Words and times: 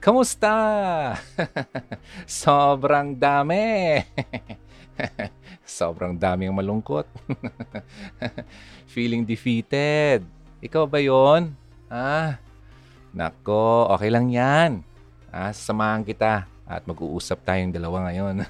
Kamusta? 0.00 0.56
Sobrang 2.24 3.12
dami. 3.12 4.00
Sobrang 5.68 6.16
dami 6.16 6.48
ang 6.48 6.56
malungkot. 6.56 7.04
Feeling 8.96 9.28
defeated. 9.28 10.24
Ikaw 10.64 10.88
ba 10.88 11.04
yon? 11.04 11.52
Ah, 11.92 12.40
nako, 13.12 13.92
okay 13.92 14.08
lang 14.08 14.32
yan. 14.32 14.80
Ah, 15.28 15.52
sasamahan 15.52 16.00
kita 16.00 16.48
at 16.64 16.82
mag-uusap 16.88 17.44
tayong 17.44 17.76
dalawa 17.76 18.08
ngayon. 18.08 18.40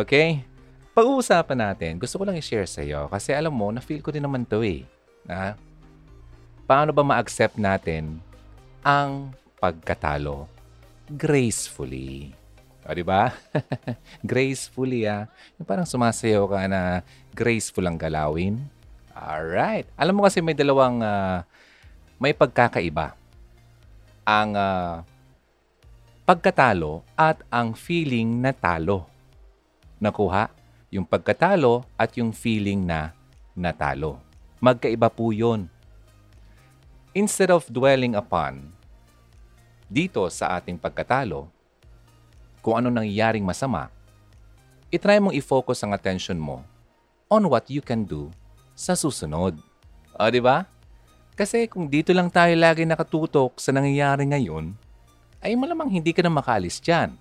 okay? 0.00 0.48
Pag-uusapan 0.96 1.60
natin, 1.60 2.00
gusto 2.00 2.16
ko 2.16 2.24
lang 2.24 2.40
i-share 2.40 2.64
sa 2.64 2.80
iyo 2.80 3.04
kasi 3.12 3.36
alam 3.36 3.52
mo, 3.52 3.68
na-feel 3.68 4.00
ko 4.00 4.08
din 4.08 4.24
naman 4.24 4.48
to 4.48 4.64
eh. 4.64 4.88
Na, 5.28 5.60
paano 6.64 6.88
ba 6.96 7.04
ma-accept 7.04 7.60
natin 7.60 8.24
ang 8.86 9.34
pagkatalo 9.58 10.46
gracefully. 11.10 12.30
O, 12.86 12.94
di 12.94 13.02
ba? 13.02 13.34
gracefully, 14.22 15.10
ah. 15.10 15.26
Yung 15.58 15.66
parang 15.66 15.82
sumasayaw 15.82 16.46
ka 16.46 16.70
na 16.70 17.02
graceful 17.34 17.82
ang 17.82 17.98
galawin. 17.98 18.62
Alright. 19.10 19.90
Alam 19.98 20.22
mo 20.22 20.22
kasi 20.22 20.38
may 20.38 20.54
dalawang, 20.54 21.02
uh, 21.02 21.42
may 22.22 22.30
pagkakaiba. 22.30 23.18
Ang 24.22 24.54
uh, 24.54 25.02
pagkatalo 26.22 27.02
at 27.18 27.42
ang 27.50 27.74
feeling 27.74 28.38
na 28.38 28.54
talo. 28.54 29.10
Nakuha? 29.98 30.46
Yung 30.94 31.02
pagkatalo 31.02 31.82
at 31.98 32.14
yung 32.14 32.30
feeling 32.30 32.86
na 32.86 33.10
natalo. 33.58 34.22
Magkaiba 34.62 35.10
po 35.10 35.34
yun. 35.34 35.66
Instead 37.16 37.50
of 37.50 37.66
dwelling 37.66 38.14
upon 38.14 38.75
dito 39.86 40.26
sa 40.30 40.58
ating 40.58 40.78
pagkatalo, 40.78 41.46
kung 42.62 42.82
ano 42.82 42.90
nangyayaring 42.90 43.46
masama, 43.46 43.86
itry 44.90 45.22
mong 45.22 45.34
i-focus 45.38 45.86
ang 45.86 45.94
attention 45.94 46.38
mo 46.38 46.66
on 47.30 47.46
what 47.46 47.66
you 47.70 47.78
can 47.78 48.02
do 48.02 48.30
sa 48.74 48.98
susunod. 48.98 49.54
O, 50.18 50.26
di 50.30 50.42
ba? 50.42 50.66
Kasi 51.38 51.68
kung 51.70 51.86
dito 51.86 52.10
lang 52.10 52.32
tayo 52.32 52.56
lagi 52.58 52.82
nakatutok 52.82 53.60
sa 53.60 53.70
nangyayari 53.70 54.26
ngayon, 54.26 54.74
ay 55.44 55.54
malamang 55.54 55.92
hindi 55.92 56.10
ka 56.10 56.24
na 56.24 56.32
makaalis 56.32 56.82
dyan. 56.82 57.14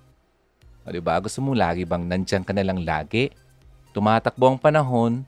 O, 0.85 0.89
di 0.89 1.01
ba? 1.03 1.19
Gusto 1.21 1.43
mo 1.45 1.53
lagi 1.53 1.85
bang 1.85 2.05
nandyan 2.05 2.41
ka 2.41 2.53
na 2.55 2.65
lang 2.65 2.81
lagi? 2.81 3.29
Tumatakbo 3.93 4.49
ang 4.49 4.59
panahon, 4.59 5.21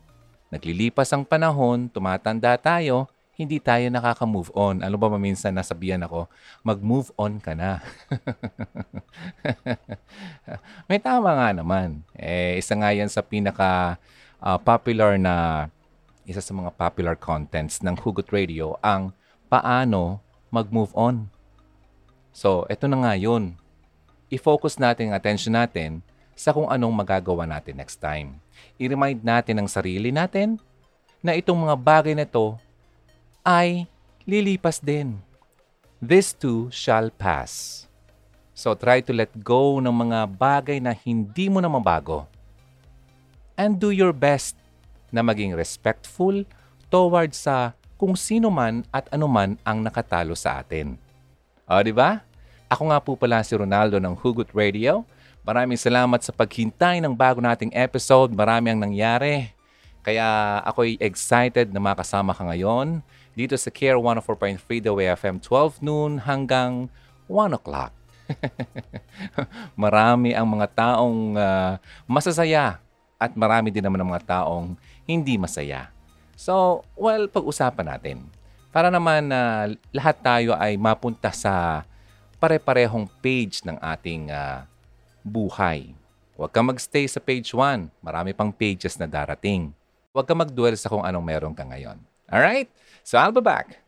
naglilipas 0.49 1.11
ang 1.13 1.27
panahon, 1.27 1.91
tumatanda 1.91 2.57
tayo, 2.57 3.11
hindi 3.37 3.61
tayo 3.61 3.85
nakaka-move 3.93 4.49
on. 4.57 4.81
Ano 4.81 4.97
ba 4.97 5.13
maminsan 5.13 5.53
nasabihan 5.53 6.01
ako, 6.01 6.25
mag-move 6.65 7.13
on 7.21 7.37
ka 7.37 7.53
na. 7.53 7.85
May 10.89 10.97
tama 10.97 11.37
nga 11.37 11.53
naman. 11.53 12.01
Eh, 12.17 12.57
isa 12.57 12.73
nga 12.73 12.89
yan 12.89 13.05
sa 13.05 13.21
pinaka 13.21 14.01
uh, 14.41 14.57
popular 14.57 15.21
na, 15.21 15.69
isa 16.25 16.41
sa 16.41 16.49
mga 16.49 16.73
popular 16.73 17.13
contents 17.13 17.85
ng 17.85 17.93
Hugot 18.01 18.33
Radio, 18.33 18.73
ang 18.81 19.13
paano 19.53 20.17
mag-move 20.49 20.89
on. 20.97 21.29
So, 22.33 22.65
eto 22.73 22.89
na 22.89 23.05
nga 23.05 23.13
yun. 23.13 23.53
I-focus 24.33 24.81
natin 24.81 25.13
ang 25.13 25.21
attention 25.21 25.53
natin 25.53 26.01
sa 26.33 26.57
kung 26.57 26.73
anong 26.73 27.05
magagawa 27.05 27.45
natin 27.45 27.77
next 27.77 28.01
time. 28.01 28.41
I-remind 28.81 29.21
natin 29.21 29.61
ang 29.61 29.69
sarili 29.69 30.09
natin 30.09 30.57
na 31.21 31.37
itong 31.37 31.69
mga 31.69 31.77
bagay 31.77 32.17
na 32.17 32.25
ito 32.25 32.57
ay 33.47 33.87
lilipas 34.27 34.83
din. 34.83 35.15
This 36.03 36.35
too 36.35 36.67
shall 36.67 37.07
pass. 37.07 37.87
So 38.51 38.75
try 38.75 38.99
to 39.07 39.15
let 39.15 39.31
go 39.39 39.79
ng 39.79 39.95
mga 39.95 40.19
bagay 40.35 40.83
na 40.83 40.91
hindi 40.91 41.47
mo 41.47 41.63
na 41.63 41.71
mabago. 41.71 42.27
And 43.55 43.79
do 43.79 43.95
your 43.95 44.11
best 44.11 44.59
na 45.09 45.23
maging 45.23 45.55
respectful 45.55 46.43
towards 46.91 47.39
sa 47.39 47.71
kung 47.95 48.19
sino 48.19 48.51
man 48.51 48.83
at 48.91 49.07
anuman 49.15 49.55
ang 49.63 49.79
nakatalo 49.81 50.35
sa 50.35 50.59
atin. 50.59 50.99
O, 51.65 51.79
di 51.81 51.95
ba? 51.95 52.21
Ako 52.67 52.91
nga 52.91 52.99
po 52.99 53.15
pala 53.15 53.41
si 53.41 53.55
Ronaldo 53.55 53.97
ng 53.97 54.13
Hugot 54.13 54.51
Radio. 54.51 55.07
Maraming 55.47 55.79
salamat 55.79 56.19
sa 56.19 56.35
paghintay 56.35 56.99
ng 56.99 57.15
bago 57.15 57.39
nating 57.39 57.71
episode. 57.71 58.35
Marami 58.35 58.75
ang 58.75 58.83
nangyari. 58.83 59.49
Kaya 60.03 60.59
ako'y 60.67 60.99
excited 60.99 61.71
na 61.71 61.79
makasama 61.79 62.35
ka 62.35 62.43
ngayon 62.43 63.01
dito 63.37 63.53
sa 63.53 63.69
Care 63.69 64.01
104.3 64.01 64.57
The 64.81 64.89
Way 64.89 65.13
FM 65.13 65.37
12 65.45 65.85
noon 65.85 66.17
hanggang 66.25 66.89
1 67.29 67.53
o'clock. 67.53 67.93
marami 69.77 70.33
ang 70.33 70.49
mga 70.49 70.67
taong 70.73 71.37
uh, 71.37 71.77
masasaya 72.09 72.81
at 73.21 73.37
marami 73.37 73.69
din 73.69 73.85
naman 73.85 74.01
ang 74.01 74.09
mga 74.09 74.41
taong 74.41 74.73
hindi 75.05 75.37
masaya. 75.37 75.93
So, 76.33 76.81
well, 76.97 77.29
pag-usapan 77.29 77.85
natin. 77.85 78.17
Para 78.73 78.89
naman 78.89 79.29
na 79.29 79.69
uh, 79.69 79.77
lahat 79.93 80.17
tayo 80.25 80.57
ay 80.57 80.73
mapunta 80.73 81.29
sa 81.29 81.85
pare-parehong 82.41 83.05
page 83.21 83.61
ng 83.61 83.77
ating 83.77 84.33
uh, 84.33 84.65
buhay. 85.21 85.93
Huwag 86.33 86.49
kang 86.53 86.73
magstay 86.73 87.05
sa 87.05 87.21
page 87.21 87.53
1. 87.53 87.89
Marami 88.01 88.33
pang 88.33 88.49
pages 88.49 88.97
na 88.97 89.05
darating. 89.05 89.73
Huwag 90.09 90.25
kang 90.25 90.41
magdwell 90.41 90.77
sa 90.77 90.89
kung 90.89 91.05
anong 91.05 91.25
meron 91.25 91.53
ka 91.53 91.65
ngayon. 91.65 92.01
Alright? 92.29 92.69
So 93.07 93.15
I'll 93.15 93.31
be 93.31 93.39
back. 93.39 93.79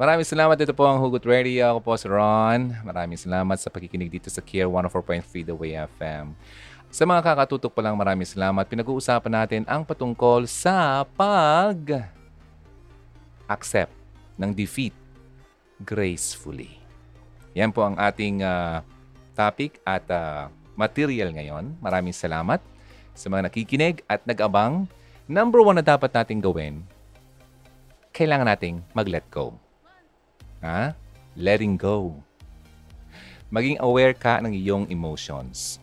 Maraming 0.00 0.24
salamat 0.24 0.56
dito 0.56 0.72
po 0.72 0.88
ang 0.88 0.96
Hugot 0.96 1.20
Radio. 1.28 1.68
Ako 1.76 1.84
po 1.84 1.92
si 2.00 2.08
Ron. 2.08 2.72
Maraming 2.80 3.20
salamat 3.20 3.60
sa 3.60 3.68
pakikinig 3.68 4.08
dito 4.08 4.32
sa 4.32 4.40
Care 4.40 4.64
104.3 4.64 5.44
The 5.44 5.52
Way 5.52 5.76
FM. 6.00 6.32
Sa 6.88 7.04
mga 7.04 7.20
kakatutok 7.28 7.68
pa 7.76 7.84
lang, 7.84 7.92
maraming 8.00 8.24
salamat. 8.24 8.64
Pinag-uusapan 8.64 9.32
natin 9.36 9.62
ang 9.68 9.84
patungkol 9.84 10.48
sa 10.48 11.04
pag 11.12 12.08
accept 13.44 13.92
ng 14.40 14.56
defeat 14.56 14.96
gracefully. 15.84 16.80
Yan 17.52 17.68
po 17.68 17.84
ang 17.84 18.00
ating 18.00 18.40
uh, 18.40 18.80
topic 19.36 19.76
at 19.84 20.08
uh, 20.08 20.48
material 20.72 21.36
ngayon. 21.36 21.76
Maraming 21.84 22.16
salamat 22.16 22.64
sa 23.12 23.28
mga 23.28 23.52
nakikinig 23.52 24.00
at 24.08 24.24
nag-abang. 24.24 24.88
Number 25.28 25.60
one 25.60 25.76
na 25.76 25.84
dapat 25.84 26.08
nating 26.16 26.40
gawin 26.40 26.80
kailangan 28.18 28.50
nating 28.50 28.82
mag-let 28.98 29.22
go. 29.30 29.54
Ha? 30.58 30.90
Letting 31.38 31.78
go. 31.78 32.18
Maging 33.46 33.78
aware 33.78 34.10
ka 34.10 34.42
ng 34.42 34.50
iyong 34.50 34.90
emotions. 34.90 35.78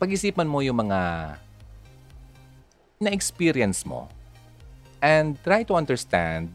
Pag-isipan 0.00 0.48
mo 0.48 0.64
yung 0.64 0.80
mga 0.80 1.36
na-experience 3.04 3.84
mo 3.84 4.08
and 5.04 5.36
try 5.44 5.60
to 5.60 5.76
understand 5.76 6.48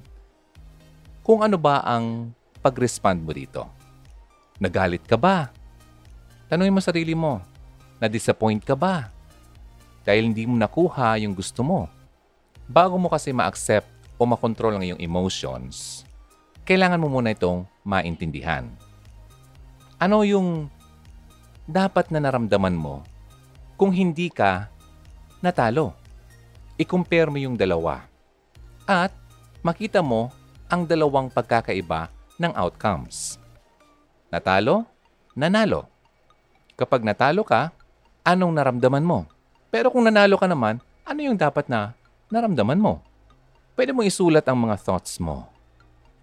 kung 1.22 1.46
ano 1.46 1.56
ba 1.56 1.86
ang 1.86 2.34
pag-respond 2.66 3.22
mo 3.22 3.38
dito. 3.38 3.70
Nagalit 4.58 5.06
ka 5.06 5.14
ba? 5.14 5.54
Tanungin 6.50 6.74
mo 6.74 6.82
sarili 6.82 7.14
mo, 7.14 7.38
na-disappoint 8.02 8.66
ka 8.66 8.74
ba? 8.74 9.14
Dahil 10.02 10.34
hindi 10.34 10.50
mo 10.50 10.58
nakuha 10.58 11.22
yung 11.22 11.38
gusto 11.38 11.62
mo. 11.62 11.86
Bago 12.66 12.98
mo 12.98 13.14
kasi 13.14 13.30
ma-accept 13.30 13.93
o 14.24 14.26
makontrol 14.26 14.80
ang 14.80 14.88
iyong 14.88 15.04
emotions, 15.04 16.08
kailangan 16.64 17.04
mo 17.04 17.12
muna 17.12 17.36
itong 17.36 17.68
maintindihan. 17.84 18.72
Ano 20.00 20.24
yung 20.24 20.72
dapat 21.68 22.08
na 22.08 22.24
naramdaman 22.24 22.72
mo 22.72 23.04
kung 23.76 23.92
hindi 23.92 24.32
ka 24.32 24.72
natalo? 25.44 25.92
I-compare 26.80 27.28
mo 27.28 27.36
yung 27.36 27.60
dalawa 27.60 28.08
at 28.88 29.12
makita 29.60 30.00
mo 30.00 30.32
ang 30.72 30.88
dalawang 30.88 31.28
pagkakaiba 31.28 32.08
ng 32.40 32.56
outcomes. 32.56 33.36
Natalo, 34.32 34.88
nanalo. 35.36 35.86
Kapag 36.80 37.04
natalo 37.04 37.44
ka, 37.44 37.76
anong 38.24 38.56
naramdaman 38.56 39.04
mo? 39.04 39.28
Pero 39.68 39.92
kung 39.92 40.08
nanalo 40.08 40.40
ka 40.40 40.48
naman, 40.48 40.80
ano 41.04 41.20
yung 41.22 41.38
dapat 41.38 41.68
na 41.68 41.94
naramdaman 42.32 42.80
mo? 42.80 43.04
Pwede 43.74 43.92
mo 43.92 44.06
isulat 44.06 44.46
ang 44.46 44.70
mga 44.70 44.78
thoughts 44.82 45.18
mo. 45.18 45.50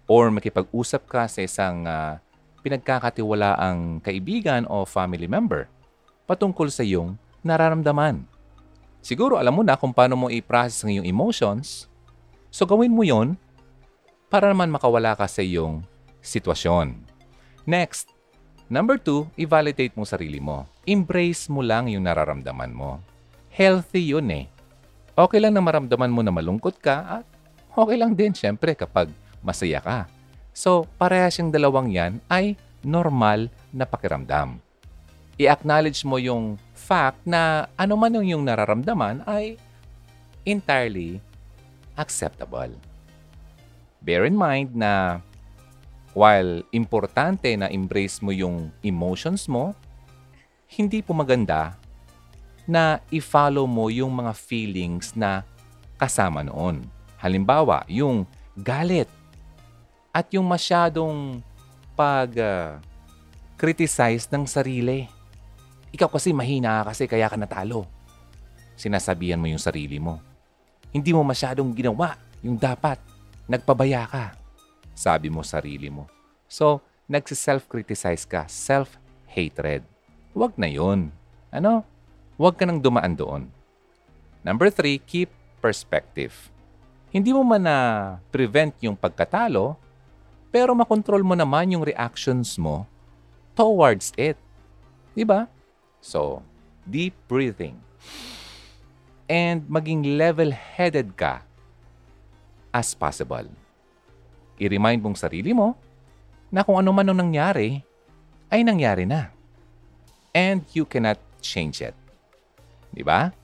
Or 0.07 0.27
makipag-usap 0.31 1.07
ka 1.07 1.23
sa 1.27 1.39
isang 1.39 1.87
uh, 1.87 2.19
pinagkakatiwalaang 2.61 4.03
kaibigan 4.03 4.67
o 4.67 4.83
family 4.83 5.25
member 5.25 5.67
patungkol 6.27 6.71
sa 6.71 6.85
iyong 6.85 7.17
nararamdaman. 7.43 8.23
Siguro 9.01 9.41
alam 9.41 9.57
mo 9.57 9.65
na 9.65 9.75
kung 9.75 9.91
paano 9.91 10.13
mo 10.13 10.27
i-process 10.29 10.85
ang 10.85 10.93
iyong 10.93 11.09
emotions, 11.09 11.89
so 12.53 12.69
gawin 12.69 12.93
mo 12.93 13.01
yon 13.01 13.33
para 14.29 14.47
naman 14.53 14.69
makawala 14.69 15.17
ka 15.17 15.25
sa 15.25 15.41
iyong 15.41 15.81
sitwasyon. 16.21 17.01
Next, 17.65 18.13
number 18.69 19.01
two, 19.01 19.25
i-validate 19.35 19.97
mo 19.97 20.05
sarili 20.05 20.37
mo. 20.37 20.69
Embrace 20.85 21.49
mo 21.49 21.65
lang 21.65 21.89
yung 21.89 22.05
nararamdaman 22.05 22.71
mo. 22.71 23.01
Healthy 23.51 24.15
yun 24.15 24.29
eh. 24.31 24.45
Okay 25.17 25.43
lang 25.43 25.57
na 25.57 25.65
maramdaman 25.65 26.13
mo 26.13 26.21
na 26.23 26.31
malungkot 26.31 26.79
ka 26.79 27.19
at 27.19 27.25
okay 27.75 27.97
lang 27.97 28.15
din 28.15 28.35
syempre 28.35 28.75
kapag 28.75 29.11
masaya 29.41 29.79
ka. 29.81 30.07
So, 30.51 30.85
parehas 30.99 31.39
yung 31.39 31.49
dalawang 31.49 31.89
yan 31.91 32.19
ay 32.27 32.59
normal 32.83 33.47
na 33.71 33.87
pakiramdam. 33.87 34.59
I-acknowledge 35.39 36.03
mo 36.03 36.19
yung 36.19 36.59
fact 36.75 37.23
na 37.23 37.71
ano 37.79 37.95
man 37.95 38.13
yung, 38.13 38.27
yung 38.27 38.43
nararamdaman 38.43 39.23
ay 39.25 39.55
entirely 40.43 41.23
acceptable. 41.95 42.69
Bear 44.01 44.25
in 44.27 44.35
mind 44.35 44.73
na 44.75 45.21
while 46.11 46.65
importante 46.75 47.53
na 47.55 47.71
embrace 47.71 48.19
mo 48.19 48.35
yung 48.35 48.73
emotions 48.83 49.47
mo, 49.47 49.71
hindi 50.67 50.99
po 50.99 51.15
maganda 51.15 51.77
na 52.67 52.99
i-follow 53.11 53.67
mo 53.67 53.87
yung 53.87 54.11
mga 54.11 54.33
feelings 54.35 55.15
na 55.15 55.43
kasama 55.95 56.43
noon. 56.43 56.83
Halimbawa, 57.21 57.85
yung 57.85 58.25
galit 58.57 59.05
at 60.09 60.25
yung 60.33 60.49
masyadong 60.49 61.45
pag-criticize 61.93 64.25
uh, 64.25 64.33
ng 64.33 64.49
sarili. 64.49 65.05
Ikaw 65.93 66.09
kasi 66.09 66.33
mahina 66.33 66.81
kasi 66.81 67.05
kaya 67.05 67.29
ka 67.29 67.37
natalo. 67.37 67.85
Sinasabihan 68.73 69.37
mo 69.37 69.45
yung 69.45 69.61
sarili 69.61 70.01
mo. 70.01 70.17
Hindi 70.89 71.13
mo 71.13 71.21
masyadong 71.21 71.69
ginawa 71.77 72.17
yung 72.41 72.57
dapat. 72.57 72.97
Nagpabaya 73.45 74.09
ka. 74.09 74.33
Sabi 74.97 75.29
mo 75.29 75.45
sarili 75.45 75.93
mo. 75.93 76.09
So, 76.49 76.81
nagsiself-criticize 77.05 78.25
ka. 78.25 78.49
Self-hatred. 78.49 79.85
Huwag 80.33 80.57
na 80.57 80.67
yun. 80.67 81.13
Ano? 81.53 81.85
Huwag 82.39 82.57
ka 82.57 82.65
nang 82.65 82.81
dumaan 82.81 83.13
doon. 83.13 83.45
Number 84.41 84.73
three, 84.73 84.97
keep 84.97 85.29
perspective. 85.61 86.33
Hindi 87.11 87.35
mo 87.35 87.43
man 87.43 87.67
na 87.67 87.77
prevent 88.31 88.71
yung 88.79 88.95
pagkatalo, 88.95 89.75
pero 90.47 90.71
makontrol 90.71 91.23
mo 91.27 91.35
naman 91.35 91.75
yung 91.75 91.83
reactions 91.83 92.55
mo 92.55 92.87
towards 93.51 94.15
it. 94.15 94.39
Di 95.11 95.27
ba? 95.27 95.51
So, 95.99 96.39
deep 96.87 97.11
breathing. 97.27 97.75
And 99.27 99.67
maging 99.67 100.15
level-headed 100.15 101.19
ka 101.19 101.43
as 102.71 102.95
possible. 102.95 103.47
I-remind 104.55 105.03
mong 105.03 105.19
sarili 105.19 105.51
mo 105.51 105.75
na 106.47 106.63
kung 106.63 106.79
ano 106.79 106.95
man 106.95 107.11
ang 107.11 107.19
nangyari, 107.27 107.83
ay 108.51 108.63
nangyari 108.63 109.03
na. 109.03 109.31
And 110.31 110.63
you 110.71 110.87
cannot 110.87 111.19
change 111.43 111.83
it. 111.83 111.95
Di 112.91 113.03
ba? 113.03 113.35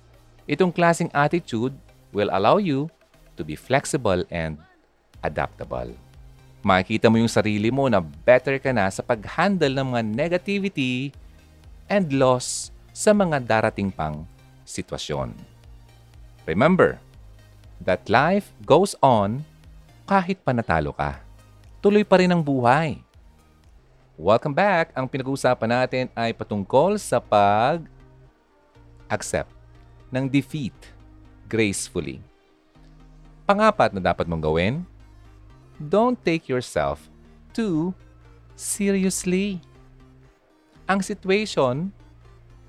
Itong 0.48 0.72
klaseng 0.72 1.12
attitude 1.12 1.76
will 2.16 2.32
allow 2.32 2.60
you 2.60 2.88
to 3.38 3.46
be 3.46 3.54
flexible 3.54 4.26
and 4.34 4.58
adaptable. 5.22 5.94
Makikita 6.66 7.08
mo 7.08 7.22
yung 7.22 7.30
sarili 7.32 7.70
mo 7.70 7.86
na 7.88 8.02
better 8.02 8.58
ka 8.58 8.74
na 8.74 8.90
sa 8.90 9.06
pag-handle 9.06 9.78
ng 9.78 9.88
mga 9.94 10.04
negativity 10.04 11.14
and 11.88 12.12
loss 12.12 12.74
sa 12.92 13.14
mga 13.14 13.46
darating 13.46 13.94
pang 13.94 14.26
sitwasyon. 14.66 15.32
Remember 16.50 16.98
that 17.86 18.10
life 18.10 18.50
goes 18.66 18.98
on 19.06 19.46
kahit 20.10 20.42
panatalo 20.42 20.92
ka. 20.98 21.22
Tuloy 21.80 22.02
pa 22.02 22.18
rin 22.18 22.34
ang 22.34 22.42
buhay. 22.42 22.98
Welcome 24.18 24.58
back! 24.58 24.90
Ang 24.98 25.06
pinag-uusapan 25.06 25.70
natin 25.70 26.10
ay 26.18 26.34
patungkol 26.34 26.98
sa 26.98 27.22
pag-accept 27.22 27.86
ng 30.10 30.26
defeat 30.26 30.74
gracefully. 31.46 32.18
Pangapat 33.48 33.96
na 33.96 34.04
dapat 34.04 34.28
mong 34.28 34.44
gawin, 34.44 34.84
don't 35.80 36.20
take 36.20 36.52
yourself 36.52 37.08
too 37.56 37.96
seriously. 38.60 39.64
Ang 40.92 41.00
situation 41.00 41.96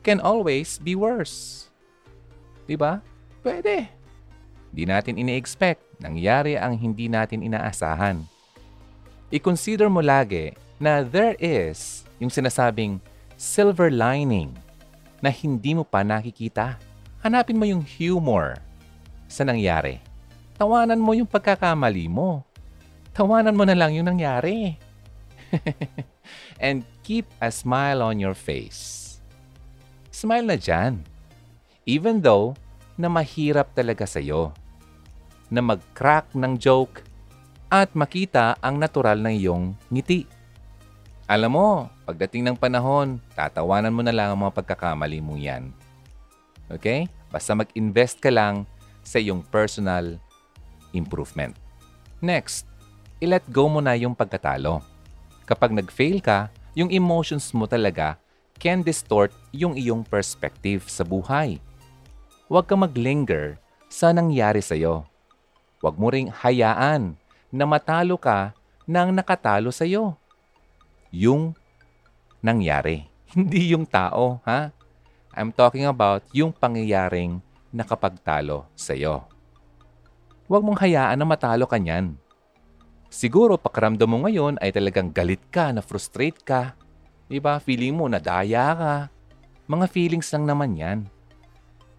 can 0.07 0.23
always 0.23 0.79
be 0.79 0.95
worse. 0.95 1.67
Di 2.71 2.79
ba? 2.79 3.03
Pwede. 3.43 3.91
Di 4.71 4.87
natin 4.87 5.19
ini-expect. 5.19 5.83
Nangyari 5.99 6.55
ang 6.55 6.79
hindi 6.79 7.11
natin 7.11 7.43
inaasahan. 7.43 8.23
I-consider 9.35 9.91
mo 9.91 9.99
lagi 9.99 10.55
na 10.79 11.03
there 11.03 11.35
is 11.43 12.07
yung 12.23 12.31
sinasabing 12.31 13.03
silver 13.35 13.91
lining 13.91 14.55
na 15.19 15.35
hindi 15.35 15.75
mo 15.75 15.83
pa 15.83 16.07
nakikita 16.07 16.79
hanapin 17.19 17.59
mo 17.59 17.67
yung 17.67 17.83
humor 17.83 18.63
sa 19.27 19.43
nangyari. 19.43 20.08
Tawanan 20.59 20.99
mo 20.99 21.15
yung 21.15 21.31
pagkakamali 21.31 22.11
mo. 22.11 22.43
Tawanan 23.15 23.55
mo 23.55 23.63
na 23.63 23.79
lang 23.79 23.95
yung 23.95 24.11
nangyari. 24.11 24.75
And 26.59 26.83
keep 27.07 27.31
a 27.39 27.55
smile 27.55 28.03
on 28.03 28.19
your 28.19 28.35
face. 28.35 29.07
Smile 30.11 30.43
na 30.43 30.59
dyan. 30.59 31.07
Even 31.87 32.19
though 32.19 32.59
na 32.99 33.07
mahirap 33.07 33.71
talaga 33.71 34.03
sa'yo. 34.03 34.51
Na 35.47 35.63
mag-crack 35.63 36.35
ng 36.35 36.59
joke 36.59 37.07
at 37.71 37.95
makita 37.95 38.59
ang 38.59 38.83
natural 38.83 39.23
na 39.23 39.31
iyong 39.31 39.79
ngiti. 39.95 40.27
Alam 41.31 41.55
mo, 41.55 41.69
pagdating 42.03 42.51
ng 42.51 42.57
panahon, 42.59 43.23
tatawanan 43.39 43.95
mo 43.95 44.03
na 44.03 44.11
lang 44.11 44.35
ang 44.35 44.43
mga 44.43 44.59
pagkakamali 44.59 45.23
mo 45.23 45.39
yan. 45.39 45.71
Okay? 46.67 47.07
Basta 47.31 47.55
mag-invest 47.55 48.19
ka 48.19 48.35
lang 48.35 48.67
sa 49.07 49.23
iyong 49.23 49.47
personal 49.47 50.19
improvement. 50.93 51.55
Next, 52.19 52.67
i-let 53.23 53.45
go 53.51 53.67
mo 53.71 53.79
na 53.83 53.95
yung 53.95 54.15
pagkatalo. 54.15 54.83
Kapag 55.49 55.73
nag-fail 55.73 56.21
ka, 56.21 56.53
yung 56.77 56.93
emotions 56.93 57.51
mo 57.57 57.65
talaga 57.65 58.21
can 58.59 58.83
distort 58.83 59.31
yung 59.55 59.79
iyong 59.79 60.03
perspective 60.03 60.91
sa 60.91 61.07
buhay. 61.07 61.63
Huwag 62.51 62.67
kang 62.67 62.83
maglinger 62.83 63.57
sa 63.87 64.11
nangyari 64.11 64.59
sa'yo. 64.59 65.07
Huwag 65.79 65.95
mo 65.95 66.11
ring 66.11 66.27
hayaan 66.29 67.15
na 67.55 67.65
matalo 67.65 68.19
ka 68.19 68.53
ng 68.85 69.15
nakatalo 69.15 69.71
sa'yo. 69.71 70.19
Yung 71.15 71.55
nangyari, 72.43 73.07
hindi 73.37 73.73
yung 73.73 73.87
tao, 73.87 74.43
ha? 74.43 74.75
I'm 75.39 75.55
talking 75.55 75.87
about 75.87 76.27
yung 76.35 76.51
pangyayaring 76.51 77.39
nakapagtalo 77.71 78.67
sa 78.75 78.97
iyo. 78.97 79.29
Huwag 80.49 80.65
mong 80.65 80.81
hayaan 80.81 81.21
na 81.21 81.29
matalo 81.29 81.69
ka 81.69 81.77
niyan. 81.77 82.17
Siguro 83.13 83.61
pakiramdam 83.61 84.09
mo 84.09 84.25
ngayon 84.25 84.57
ay 84.65 84.73
talagang 84.73 85.13
galit 85.13 85.45
ka, 85.53 85.69
na 85.77 85.85
frustrate 85.85 86.41
ka. 86.41 86.73
Diba? 87.29 87.61
Feeling 87.61 87.93
mo 87.93 88.09
na 88.09 88.17
daya 88.17 88.73
ka. 88.73 88.95
Mga 89.69 89.87
feelings 89.93 90.33
lang 90.33 90.49
naman 90.49 90.73
yan. 90.73 90.99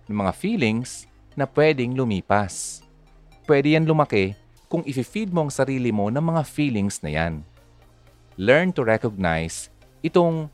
Mga 0.09 0.33
feelings 0.33 1.05
na 1.37 1.45
pwedeng 1.45 1.93
lumipas. 1.93 2.81
Pwede 3.45 3.77
yan 3.77 3.85
lumaki 3.85 4.33
kung 4.65 4.81
i-feed 4.81 5.29
mo 5.29 5.45
ang 5.45 5.53
sarili 5.53 5.93
mo 5.93 6.09
ng 6.09 6.21
mga 6.21 6.41
feelings 6.41 7.05
na 7.05 7.13
yan. 7.13 7.45
Learn 8.33 8.73
to 8.73 8.81
recognize 8.81 9.69
itong 10.01 10.49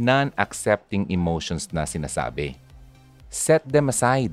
non-accepting 0.00 1.04
emotions 1.12 1.68
na 1.76 1.84
sinasabi. 1.84 2.56
Set 3.28 3.60
them 3.68 3.92
aside. 3.92 4.32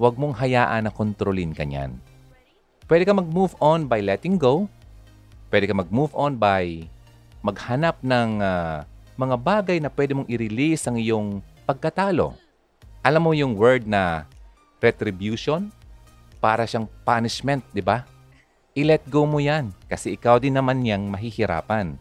Huwag 0.00 0.16
mong 0.16 0.40
hayaan 0.40 0.88
na 0.88 0.92
kontrolin 0.92 1.52
ka 1.52 1.68
niyan. 1.68 2.13
Pwede 2.84 3.08
ka 3.08 3.16
mag-move 3.16 3.56
on 3.64 3.88
by 3.88 4.04
letting 4.04 4.36
go. 4.36 4.68
Pwede 5.48 5.64
ka 5.64 5.74
mag-move 5.76 6.12
on 6.12 6.36
by 6.36 6.84
maghanap 7.40 7.96
ng 8.04 8.40
uh, 8.44 8.84
mga 9.16 9.36
bagay 9.40 9.78
na 9.80 9.88
pwede 9.92 10.12
mong 10.12 10.28
i-release 10.28 10.84
ang 10.84 11.00
iyong 11.00 11.40
pagkatalo. 11.64 12.36
Alam 13.04 13.22
mo 13.28 13.32
yung 13.32 13.56
word 13.56 13.88
na 13.88 14.28
retribution? 14.80 15.72
Para 16.44 16.68
siyang 16.68 16.84
punishment, 17.08 17.64
di 17.72 17.80
ba? 17.80 18.04
I-let 18.76 19.06
go 19.08 19.24
mo 19.24 19.40
yan 19.40 19.72
kasi 19.88 20.18
ikaw 20.18 20.36
din 20.36 20.58
naman 20.58 20.84
yang 20.84 21.08
mahihirapan. 21.08 21.96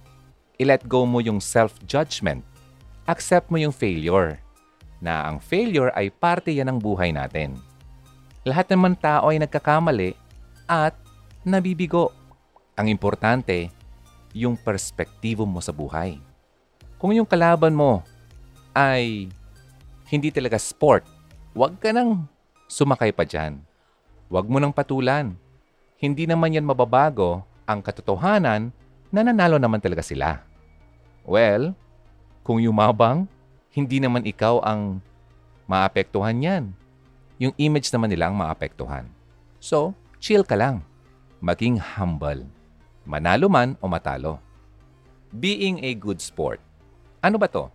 I-let 0.59 0.83
go 0.83 1.07
mo 1.07 1.23
yung 1.23 1.39
self-judgment 1.39 2.43
accept 3.07 3.51
mo 3.51 3.59
yung 3.59 3.75
failure. 3.75 4.39
Na 5.03 5.27
ang 5.27 5.43
failure 5.43 5.91
ay 5.95 6.07
parte 6.07 6.55
yan 6.55 6.71
ng 6.71 6.79
buhay 6.79 7.11
natin. 7.11 7.59
Lahat 8.47 8.67
naman 8.71 8.95
tao 8.95 9.31
ay 9.31 9.39
nagkakamali 9.39 10.15
at 10.73 10.97
nabibigo. 11.45 12.09
Ang 12.73 12.89
importante, 12.89 13.69
yung 14.33 14.57
perspektibo 14.57 15.45
mo 15.45 15.61
sa 15.61 15.69
buhay. 15.69 16.17
Kung 16.97 17.13
yung 17.13 17.29
kalaban 17.29 17.77
mo 17.77 18.01
ay 18.73 19.29
hindi 20.09 20.33
talaga 20.33 20.57
sport, 20.57 21.05
huwag 21.53 21.77
ka 21.77 21.93
nang 21.93 22.25
sumakay 22.65 23.13
pa 23.13 23.21
dyan. 23.21 23.61
Huwag 24.33 24.49
mo 24.49 24.57
nang 24.57 24.73
patulan. 24.73 25.37
Hindi 26.01 26.25
naman 26.25 26.57
yan 26.57 26.65
mababago 26.65 27.45
ang 27.69 27.85
katotohanan 27.85 28.73
na 29.13 29.21
nanalo 29.21 29.61
naman 29.61 29.77
talaga 29.77 30.01
sila. 30.01 30.41
Well, 31.21 31.77
kung 32.41 32.57
yumabang, 32.57 33.29
hindi 33.69 34.01
naman 34.01 34.25
ikaw 34.25 34.65
ang 34.65 34.97
maapektuhan 35.69 36.41
yan. 36.41 36.63
Yung 37.37 37.53
image 37.61 37.93
naman 37.93 38.09
nila 38.09 38.33
ang 38.33 38.35
maapektuhan. 38.35 39.05
So, 39.61 39.93
chill 40.23 40.47
ka 40.47 40.55
lang. 40.55 40.79
Maging 41.43 41.75
humble. 41.75 42.47
manalo 43.03 43.51
man 43.51 43.75
o 43.83 43.91
matalo. 43.91 44.39
Being 45.35 45.83
a 45.83 45.91
good 45.99 46.23
sport. 46.23 46.63
Ano 47.19 47.35
ba 47.35 47.51
to? 47.51 47.67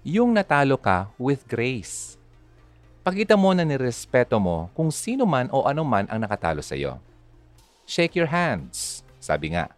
Yung 0.00 0.32
natalo 0.32 0.80
ka 0.80 1.12
with 1.20 1.44
grace. 1.44 2.16
Pakita 3.04 3.36
mo 3.36 3.52
na 3.52 3.68
nirespeto 3.68 4.40
mo 4.40 4.72
kung 4.72 4.88
sino 4.88 5.28
man 5.28 5.52
o 5.52 5.68
ano 5.68 5.84
man 5.84 6.08
ang 6.08 6.24
nakatalo 6.24 6.64
sa 6.64 6.72
iyo. 6.72 6.96
Shake 7.84 8.16
your 8.16 8.32
hands. 8.32 9.04
Sabi 9.20 9.52
nga, 9.52 9.68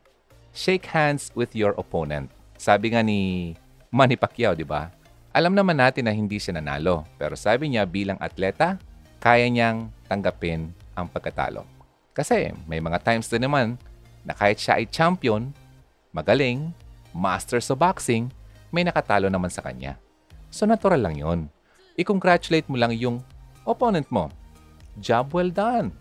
shake 0.54 0.86
hands 0.94 1.34
with 1.34 1.58
your 1.58 1.74
opponent. 1.74 2.30
Sabi 2.54 2.94
nga 2.94 3.02
ni 3.02 3.52
Manny 3.90 4.14
Pacquiao, 4.14 4.54
di 4.54 4.62
ba? 4.62 4.94
Alam 5.34 5.58
naman 5.58 5.74
natin 5.74 6.06
na 6.06 6.14
hindi 6.14 6.38
siya 6.38 6.62
nanalo. 6.62 7.02
Pero 7.18 7.34
sabi 7.34 7.74
niya 7.74 7.82
bilang 7.82 8.22
atleta, 8.22 8.78
kaya 9.18 9.50
niyang 9.50 9.90
tanggapin 10.06 10.70
ang 10.94 11.10
pagkatalo. 11.10 11.77
Kasi 12.18 12.50
may 12.66 12.82
mga 12.82 12.98
times 13.06 13.30
din 13.30 13.46
naman 13.46 13.78
na 14.26 14.34
kahit 14.34 14.58
siya 14.58 14.82
ay 14.82 14.90
champion, 14.90 15.54
magaling, 16.10 16.74
master 17.14 17.62
sa 17.62 17.78
boxing, 17.78 18.26
may 18.74 18.82
nakatalo 18.82 19.30
naman 19.30 19.54
sa 19.54 19.62
kanya. 19.62 19.94
So 20.50 20.66
natural 20.66 20.98
lang 20.98 21.14
yon. 21.14 21.46
I-congratulate 21.94 22.66
mo 22.66 22.74
lang 22.74 22.90
yung 22.98 23.22
opponent 23.62 24.10
mo. 24.10 24.34
Job 24.98 25.30
well 25.30 25.54
done. 25.54 25.94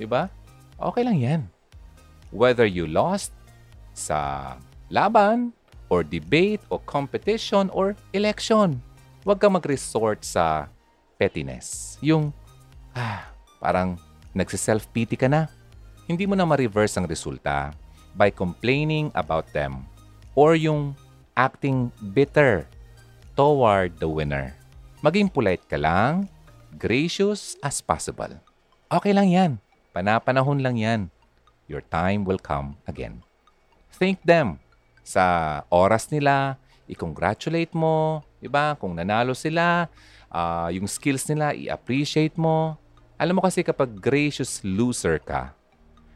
Di 0.00 0.08
ba? 0.08 0.32
Okay 0.80 1.04
lang 1.04 1.20
yan. 1.20 1.40
Whether 2.32 2.64
you 2.64 2.88
lost 2.88 3.36
sa 3.92 4.56
laban, 4.88 5.52
or 5.90 6.06
debate, 6.06 6.62
o 6.70 6.78
competition, 6.78 7.66
or 7.74 7.98
election, 8.14 8.78
huwag 9.26 9.42
kang 9.42 9.58
mag-resort 9.58 10.22
sa 10.22 10.70
pettiness. 11.18 11.98
Yung, 12.00 12.30
ah, 12.94 13.26
parang 13.58 13.98
nagsiself-pity 14.34 15.16
ka 15.18 15.28
na. 15.30 15.50
Hindi 16.10 16.26
mo 16.26 16.34
na 16.34 16.46
ma-reverse 16.46 16.98
ang 16.98 17.06
resulta 17.06 17.70
by 18.18 18.30
complaining 18.34 19.14
about 19.14 19.46
them 19.54 19.86
or 20.34 20.58
yung 20.58 20.94
acting 21.38 21.94
bitter 22.12 22.66
toward 23.38 23.94
the 24.02 24.08
winner. 24.10 24.54
Maging 25.00 25.30
polite 25.30 25.64
ka 25.70 25.78
lang, 25.78 26.26
gracious 26.76 27.54
as 27.62 27.78
possible. 27.80 28.30
Okay 28.90 29.14
lang 29.14 29.30
yan. 29.30 29.52
Panapanahon 29.94 30.60
lang 30.60 30.76
yan. 30.76 31.00
Your 31.70 31.82
time 31.86 32.26
will 32.26 32.42
come 32.42 32.74
again. 32.90 33.22
Thank 33.94 34.24
them 34.26 34.58
sa 35.04 35.60
oras 35.68 36.08
nila, 36.08 36.56
i-congratulate 36.88 37.70
mo, 37.76 38.22
di 38.38 38.48
ba? 38.48 38.74
Kung 38.78 38.96
nanalo 38.96 39.34
sila, 39.36 39.86
uh, 40.30 40.68
yung 40.72 40.86
skills 40.88 41.26
nila, 41.28 41.52
i-appreciate 41.54 42.34
mo. 42.34 42.79
Alam 43.20 43.36
mo 43.36 43.44
kasi 43.44 43.60
kapag 43.60 44.00
gracious 44.00 44.64
loser 44.64 45.20
ka, 45.20 45.52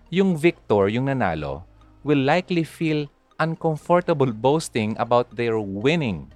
yung 0.09 0.33
victor, 0.41 0.89
yung 0.89 1.13
nanalo, 1.13 1.61
will 2.01 2.25
likely 2.25 2.65
feel 2.65 3.05
uncomfortable 3.37 4.33
boasting 4.33 4.97
about 4.97 5.29
their 5.37 5.61
winning 5.61 6.33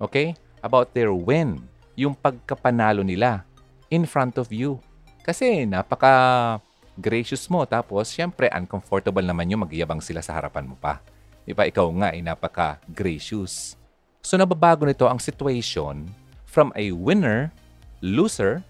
Okay? 0.00 0.32
About 0.64 0.96
their 0.96 1.12
win. 1.12 1.60
Yung 1.94 2.16
pagkapanalo 2.16 3.04
nila 3.04 3.44
in 3.92 4.08
front 4.08 4.40
of 4.40 4.48
you. 4.48 4.80
Kasi 5.20 5.68
napaka 5.68 6.56
gracious 6.96 7.44
mo. 7.52 7.68
Tapos, 7.68 8.08
syempre, 8.08 8.48
uncomfortable 8.48 9.22
naman 9.22 9.52
yung 9.52 9.68
magyabang 9.68 10.00
sila 10.00 10.24
sa 10.24 10.32
harapan 10.40 10.64
mo 10.64 10.76
pa. 10.80 11.04
Di 11.44 11.52
ba? 11.52 11.68
Ikaw 11.68 11.86
nga 12.00 12.08
ay 12.16 12.24
napaka-gracious. 12.24 13.76
So, 14.24 14.40
nababago 14.40 14.88
nito 14.88 15.04
ang 15.04 15.20
situation 15.20 16.08
from 16.48 16.72
a 16.76 16.92
winner, 16.96 17.52
loser, 18.00 18.64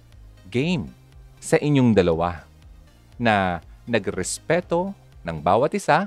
game 0.50 0.90
sa 1.40 1.56
inyong 1.56 1.96
dalawa 1.96 2.44
na 3.16 3.64
nagrespeto 3.88 4.92
ng 5.24 5.36
bawat 5.40 5.72
isa. 5.74 6.06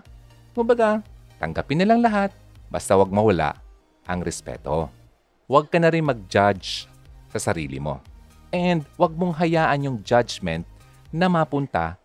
Kumbaga, 0.54 1.02
tanggapin 1.42 1.82
nilang 1.82 2.00
lahat 2.00 2.30
basta 2.70 2.94
wag 2.94 3.10
mawala 3.10 3.58
ang 4.06 4.22
respeto 4.22 4.94
huwag 5.48 5.68
ka 5.70 5.78
na 5.80 5.92
rin 5.92 6.02
mag-judge 6.02 6.88
sa 7.32 7.40
sarili 7.40 7.80
mo. 7.80 8.00
And 8.54 8.86
huwag 8.98 9.18
mong 9.18 9.38
hayaan 9.38 9.86
yung 9.86 9.98
judgment 10.06 10.66
na 11.10 11.30
mapunta 11.30 11.98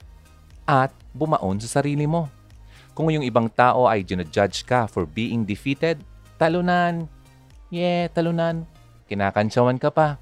at 0.65 0.93
bumaon 1.13 1.61
sa 1.61 1.81
sarili 1.81 2.09
mo. 2.09 2.29
Kung 2.97 3.09
yung 3.09 3.23
ibang 3.23 3.47
tao 3.49 3.87
ay 3.87 4.03
ginajudge 4.03 4.67
ka 4.67 4.85
for 4.85 5.07
being 5.07 5.49
defeated, 5.49 6.03
talunan. 6.37 7.07
Yeah, 7.73 8.11
talunan. 8.11 8.69
Kinakantsawan 9.07 9.81
ka 9.81 9.93
pa. 9.93 10.21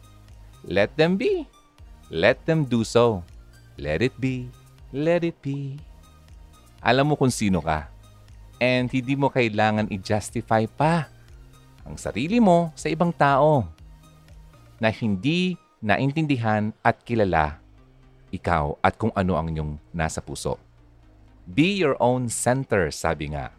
Let 0.67 0.95
them 0.99 1.19
be. 1.19 1.47
Let 2.13 2.47
them 2.47 2.63
do 2.67 2.87
so. 2.87 3.27
Let 3.75 4.01
it 4.01 4.15
be. 4.17 4.49
Let 4.95 5.27
it 5.27 5.39
be. 5.43 5.77
Alam 6.79 7.13
mo 7.13 7.15
kung 7.19 7.35
sino 7.35 7.59
ka. 7.59 7.91
And 8.63 8.89
hindi 8.89 9.19
mo 9.19 9.29
kailangan 9.29 9.91
i-justify 9.93 10.65
pa 10.71 11.11
ang 11.87 11.99
sarili 11.99 12.43
mo 12.43 12.73
sa 12.75 12.91
ibang 12.91 13.15
tao 13.15 13.69
na 14.83 14.89
hindi 14.91 15.55
naintindihan 15.79 16.73
at 16.83 16.99
kilala 17.05 17.63
ikaw 18.35 18.75
at 18.83 18.99
kung 18.99 19.15
ano 19.15 19.39
ang 19.39 19.47
inyong 19.51 19.73
nasa 19.95 20.19
puso. 20.19 20.59
Be 21.47 21.79
your 21.79 21.95
own 22.03 22.27
center, 22.27 22.91
sabi 22.91 23.31
nga. 23.33 23.55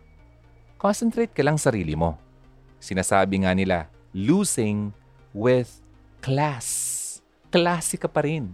Concentrate 0.76 1.32
ka 1.32 1.42
lang 1.42 1.56
sarili 1.56 1.96
mo. 1.96 2.20
Sinasabi 2.84 3.48
nga 3.48 3.56
nila, 3.56 3.88
losing 4.12 4.92
with 5.32 5.80
class. 6.20 6.97
Klase 7.58 7.98
ka 7.98 8.06
pa 8.06 8.22
rin. 8.22 8.54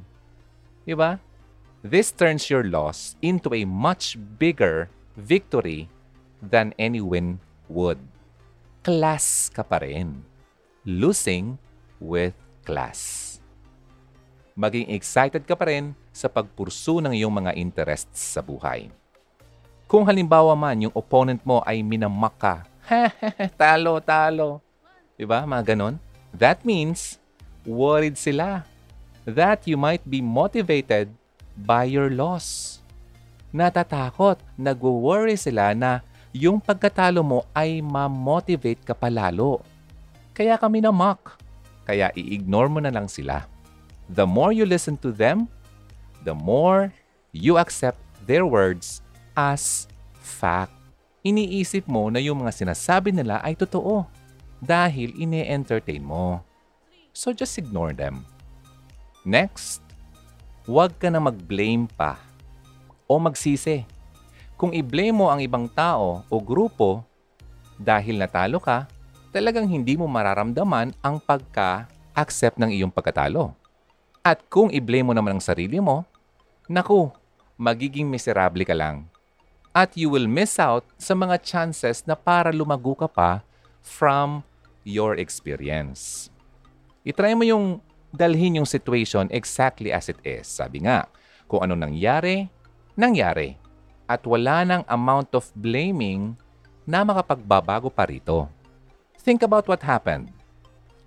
Diba? 0.87 1.19
This 1.83 2.15
turns 2.15 2.47
your 2.47 2.63
loss 2.63 3.19
into 3.19 3.51
a 3.51 3.67
much 3.67 4.15
bigger 4.39 4.87
victory 5.19 5.91
than 6.39 6.71
any 6.79 7.03
win 7.03 7.43
would 7.67 7.99
class 8.79 9.51
ka 9.51 9.59
pa 9.63 9.83
rin. 9.83 10.23
Losing 10.87 11.59
with 11.99 12.31
class. 12.63 13.35
Maging 14.55 14.87
excited 14.95 15.43
ka 15.43 15.59
pa 15.59 15.67
rin 15.67 15.91
sa 16.15 16.31
pagpursu 16.31 17.03
ng 17.03 17.11
iyong 17.11 17.31
mga 17.43 17.59
interests 17.59 18.39
sa 18.39 18.39
buhay. 18.39 18.87
Kung 19.83 20.07
halimbawa 20.07 20.55
man 20.55 20.87
yung 20.87 20.95
opponent 20.95 21.43
mo 21.43 21.59
ay 21.67 21.83
minamak 21.83 22.39
ka, 22.39 22.55
talo, 23.59 23.99
talo. 23.99 24.63
Diba? 25.19 25.43
Mga 25.43 25.75
ganon. 25.75 25.99
That 26.31 26.63
means, 26.63 27.19
worried 27.67 28.15
sila 28.15 28.72
that 29.27 29.65
you 29.65 29.79
might 29.79 30.03
be 30.03 30.19
motivated 30.19 31.11
by 31.63 31.87
your 31.87 32.11
loss. 32.11 32.79
Natatakot, 33.53 34.41
nagwo-worry 34.57 35.37
sila 35.37 35.77
na 35.77 36.01
yung 36.33 36.57
pagkatalo 36.57 37.21
mo 37.21 37.39
ay 37.53 37.79
ma-motivate 37.85 38.81
ka 38.81 38.97
palalo. 38.97 39.61
Kaya 40.33 40.57
kami 40.57 40.81
na 40.81 40.89
mock. 40.89 41.37
Kaya 41.85 42.09
i-ignore 42.17 42.71
mo 42.71 42.81
na 42.81 42.89
lang 42.89 43.05
sila. 43.05 43.45
The 44.09 44.25
more 44.25 44.49
you 44.49 44.65
listen 44.65 44.97
to 45.05 45.13
them, 45.13 45.45
the 46.25 46.33
more 46.33 46.89
you 47.29 47.61
accept 47.61 48.01
their 48.25 48.49
words 48.49 49.05
as 49.37 49.85
fact. 50.17 50.73
Iniisip 51.21 51.85
mo 51.87 52.09
na 52.09 52.19
yung 52.19 52.41
mga 52.43 52.65
sinasabi 52.65 53.13
nila 53.13 53.39
ay 53.45 53.53
totoo 53.55 54.09
dahil 54.59 55.13
ine-entertain 55.15 56.01
mo. 56.01 56.41
So 57.13 57.29
just 57.31 57.55
ignore 57.61 57.93
them. 57.93 58.25
Next, 59.23 59.79
huwag 60.67 60.95
ka 60.99 61.07
na 61.07 61.23
mag-blame 61.23 61.87
pa 61.95 62.19
o 63.07 63.19
magsisi 63.19 63.87
kung 64.63 64.71
i-blame 64.71 65.11
mo 65.11 65.27
ang 65.27 65.43
ibang 65.43 65.67
tao 65.67 66.23
o 66.31 66.35
grupo 66.39 67.03
dahil 67.75 68.15
natalo 68.15 68.63
ka, 68.63 68.87
talagang 69.35 69.67
hindi 69.67 69.99
mo 69.99 70.07
mararamdaman 70.07 70.95
ang 71.03 71.19
pagka-accept 71.19 72.55
ng 72.61 72.71
iyong 72.71 72.93
pagkatalo. 72.93 73.51
At 74.23 74.39
kung 74.47 74.71
i-blame 74.71 75.11
mo 75.11 75.13
naman 75.17 75.35
ang 75.35 75.43
sarili 75.43 75.83
mo, 75.83 76.07
naku, 76.71 77.11
magiging 77.59 78.07
miserable 78.07 78.63
ka 78.63 78.71
lang. 78.71 79.03
At 79.75 79.99
you 79.99 80.07
will 80.07 80.31
miss 80.31 80.55
out 80.61 80.87
sa 80.95 81.11
mga 81.11 81.43
chances 81.43 82.07
na 82.07 82.15
para 82.15 82.53
lumago 82.53 82.95
ka 82.95 83.11
pa 83.11 83.43
from 83.83 84.47
your 84.87 85.19
experience. 85.19 86.31
Itry 87.03 87.35
mo 87.35 87.43
yung 87.43 87.83
dalhin 88.13 88.61
yung 88.61 88.69
situation 88.69 89.25
exactly 89.33 89.89
as 89.89 90.07
it 90.07 90.21
is. 90.21 90.45
Sabi 90.45 90.85
nga, 90.85 91.09
kung 91.49 91.65
ano 91.65 91.73
nangyari, 91.73 92.45
nangyari 92.93 93.57
at 94.05 94.21
wala 94.29 94.61
nang 94.61 94.83
amount 94.85 95.33
of 95.33 95.49
blaming 95.57 96.37
na 96.85 97.01
makapagbabago 97.01 97.89
pa 97.89 98.05
rito. 98.05 98.45
Think 99.23 99.41
about 99.41 99.65
what 99.65 99.81
happened. 99.81 100.29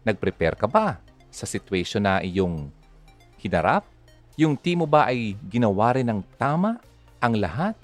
Nag-prepare 0.02 0.58
ka 0.58 0.66
ba 0.66 0.98
sa 1.30 1.44
situation 1.46 2.02
na 2.02 2.24
iyong 2.24 2.72
hinarap? 3.38 3.86
Yung 4.36 4.56
team 4.56 4.84
mo 4.84 4.88
ba 4.88 5.08
ay 5.08 5.36
ginawa 5.48 5.96
rin 5.96 6.08
ng 6.08 6.20
tama 6.36 6.80
ang 7.22 7.36
lahat? 7.36 7.76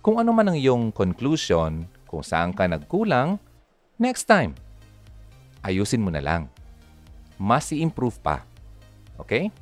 Kung 0.00 0.16
ano 0.16 0.32
man 0.32 0.48
ang 0.48 0.56
iyong 0.56 0.94
conclusion, 0.94 1.84
kung 2.08 2.24
saan 2.24 2.56
ka 2.56 2.64
nagkulang, 2.64 3.36
next 4.00 4.24
time, 4.24 4.56
ayusin 5.60 6.00
mo 6.00 6.08
na 6.08 6.24
lang. 6.24 6.48
Mas 7.36 7.68
i-improve 7.74 8.16
pa. 8.22 8.49
Okay? 9.24 9.52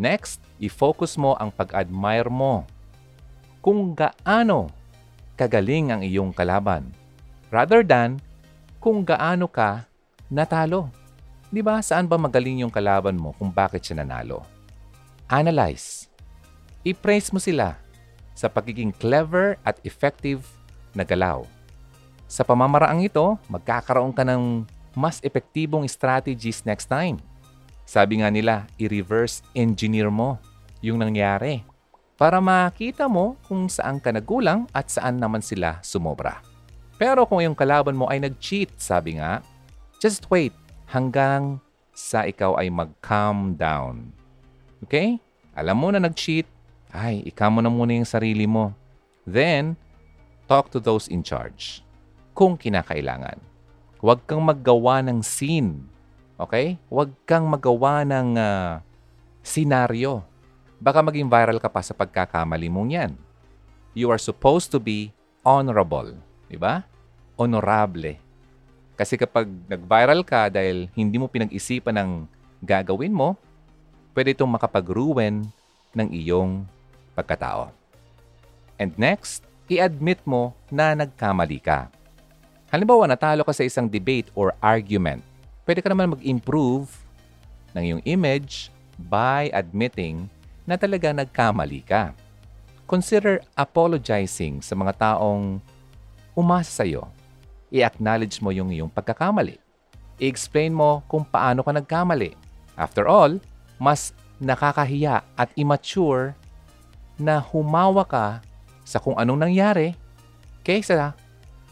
Next, 0.00 0.42
i-focus 0.58 1.14
mo 1.20 1.38
ang 1.38 1.52
pag-admire 1.52 2.30
mo 2.32 2.66
kung 3.62 3.94
gaano 3.94 4.72
kagaling 5.38 5.94
ang 5.94 6.02
iyong 6.02 6.34
kalaban 6.34 6.90
rather 7.52 7.86
than 7.86 8.18
kung 8.82 9.06
gaano 9.06 9.46
ka 9.46 9.86
natalo. 10.26 10.90
Di 11.52 11.60
ba? 11.60 11.78
Saan 11.84 12.08
ba 12.08 12.16
magaling 12.16 12.64
yung 12.64 12.72
kalaban 12.72 13.14
mo 13.14 13.36
kung 13.36 13.52
bakit 13.52 13.84
siya 13.84 14.02
nanalo? 14.02 14.42
Analyze. 15.28 16.08
I-praise 16.82 17.30
mo 17.30 17.38
sila 17.38 17.78
sa 18.32 18.48
pagiging 18.48 18.90
clever 18.96 19.60
at 19.62 19.78
effective 19.84 20.48
na 20.96 21.04
galaw. 21.04 21.44
Sa 22.26 22.42
pamamaraang 22.42 23.04
ito, 23.04 23.36
magkakaroon 23.52 24.16
ka 24.16 24.24
ng 24.24 24.64
mas 24.96 25.20
epektibong 25.20 25.84
strategies 25.84 26.64
next 26.64 26.88
time. 26.88 27.20
Sabi 27.92 28.24
nga 28.24 28.32
nila, 28.32 28.64
i-reverse 28.80 29.44
engineer 29.52 30.08
mo 30.08 30.40
yung 30.80 31.04
nangyari 31.04 31.60
para 32.16 32.40
makita 32.40 33.04
mo 33.04 33.36
kung 33.44 33.68
saan 33.68 34.00
ka 34.00 34.08
nagulang 34.08 34.64
at 34.72 34.88
saan 34.88 35.20
naman 35.20 35.44
sila 35.44 35.76
sumobra. 35.84 36.40
Pero 36.96 37.28
kung 37.28 37.44
yung 37.44 37.52
kalaban 37.52 37.92
mo 37.92 38.08
ay 38.08 38.24
nag-cheat, 38.24 38.72
sabi 38.80 39.20
nga, 39.20 39.44
just 40.00 40.24
wait 40.32 40.56
hanggang 40.88 41.60
sa 41.92 42.24
ikaw 42.24 42.56
ay 42.56 42.72
mag-calm 42.72 43.60
down. 43.60 44.08
Okay? 44.88 45.20
Alam 45.52 45.76
mo 45.76 45.88
na 45.92 46.00
nag-cheat, 46.00 46.48
ay, 46.96 47.20
ikaw 47.28 47.52
mo 47.52 47.60
na 47.60 47.68
muna 47.68 47.92
yung 47.92 48.08
sarili 48.08 48.48
mo. 48.48 48.72
Then, 49.28 49.76
talk 50.48 50.72
to 50.72 50.80
those 50.80 51.12
in 51.12 51.20
charge 51.20 51.84
kung 52.32 52.56
kinakailangan. 52.56 53.36
Huwag 54.00 54.24
kang 54.24 54.40
maggawa 54.40 55.04
ng 55.04 55.20
scene. 55.20 55.92
Okay? 56.36 56.76
Huwag 56.88 57.12
kang 57.24 57.48
magawa 57.48 58.02
ng 58.04 58.36
uh, 58.36 58.80
senaryo 59.42 60.24
baka 60.82 60.98
maging 60.98 61.30
viral 61.30 61.62
ka 61.62 61.70
pa 61.70 61.78
sa 61.78 61.94
pagkakamali 61.94 62.66
mong 62.66 62.90
yan. 62.90 63.12
You 63.94 64.10
are 64.10 64.18
supposed 64.18 64.74
to 64.74 64.82
be 64.82 65.14
honorable. 65.46 66.10
Di 66.50 66.58
ba? 66.58 66.82
Honorable. 67.38 68.18
Kasi 68.98 69.14
kapag 69.14 69.46
nag-viral 69.70 70.26
ka 70.26 70.50
dahil 70.50 70.90
hindi 70.98 71.22
mo 71.22 71.30
pinag-isipan 71.30 71.94
ng 71.94 72.10
gagawin 72.58 73.14
mo, 73.14 73.38
pwede 74.10 74.34
itong 74.34 74.50
makapag-ruin 74.50 75.46
ng 75.94 76.08
iyong 76.10 76.66
pagkatao. 77.14 77.70
And 78.74 78.90
next, 78.98 79.46
i-admit 79.70 80.18
mo 80.26 80.50
na 80.66 80.98
nagkamali 80.98 81.62
ka. 81.62 81.86
Halimbawa, 82.74 83.06
natalo 83.06 83.46
ka 83.46 83.54
sa 83.54 83.62
isang 83.62 83.86
debate 83.86 84.34
or 84.34 84.50
argument. 84.58 85.22
Pwede 85.62 85.78
ka 85.78 85.88
naman 85.90 86.10
mag-improve 86.10 86.90
ng 87.72 87.82
iyong 87.82 88.02
image 88.02 88.68
by 88.98 89.46
admitting 89.54 90.26
na 90.66 90.74
talaga 90.74 91.14
nagkamali 91.14 91.86
ka. 91.86 92.10
Consider 92.90 93.40
apologizing 93.54 94.60
sa 94.60 94.74
mga 94.74 94.92
taong 94.98 95.62
umasa 96.34 96.82
sa 96.82 96.84
iyo. 96.84 97.08
I-acknowledge 97.72 98.42
mo 98.44 98.52
yung 98.52 98.68
iyong 98.74 98.90
pagkakamali. 98.92 99.56
I-explain 100.20 100.76
mo 100.76 101.00
kung 101.08 101.24
paano 101.24 101.64
ka 101.64 101.72
nagkamali. 101.72 102.36
After 102.76 103.08
all, 103.08 103.40
mas 103.80 104.12
nakakahiya 104.42 105.24
at 105.38 105.48
immature 105.54 106.36
na 107.16 107.38
humawa 107.38 108.02
ka 108.02 108.42
sa 108.82 108.98
kung 108.98 109.14
anong 109.14 109.46
nangyari 109.46 109.94
kaysa 110.66 111.14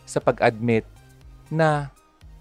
sa 0.06 0.18
pag-admit 0.22 0.86
na 1.50 1.90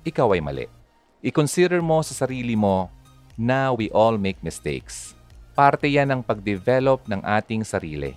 ikaw 0.05 0.29
ay 0.33 0.41
mali. 0.41 0.78
I-consider 1.19 1.83
mo 1.83 1.99
sa 2.03 2.15
sarili 2.15 2.55
mo 2.55 2.87
na 3.35 3.71
we 3.75 3.91
all 3.91 4.15
make 4.15 4.39
mistakes 4.43 5.19
Parte 5.59 5.91
yan 5.91 6.07
ng 6.07 6.21
pag-develop 6.23 7.03
ng 7.11 7.19
ating 7.19 7.67
sarili. 7.67 8.15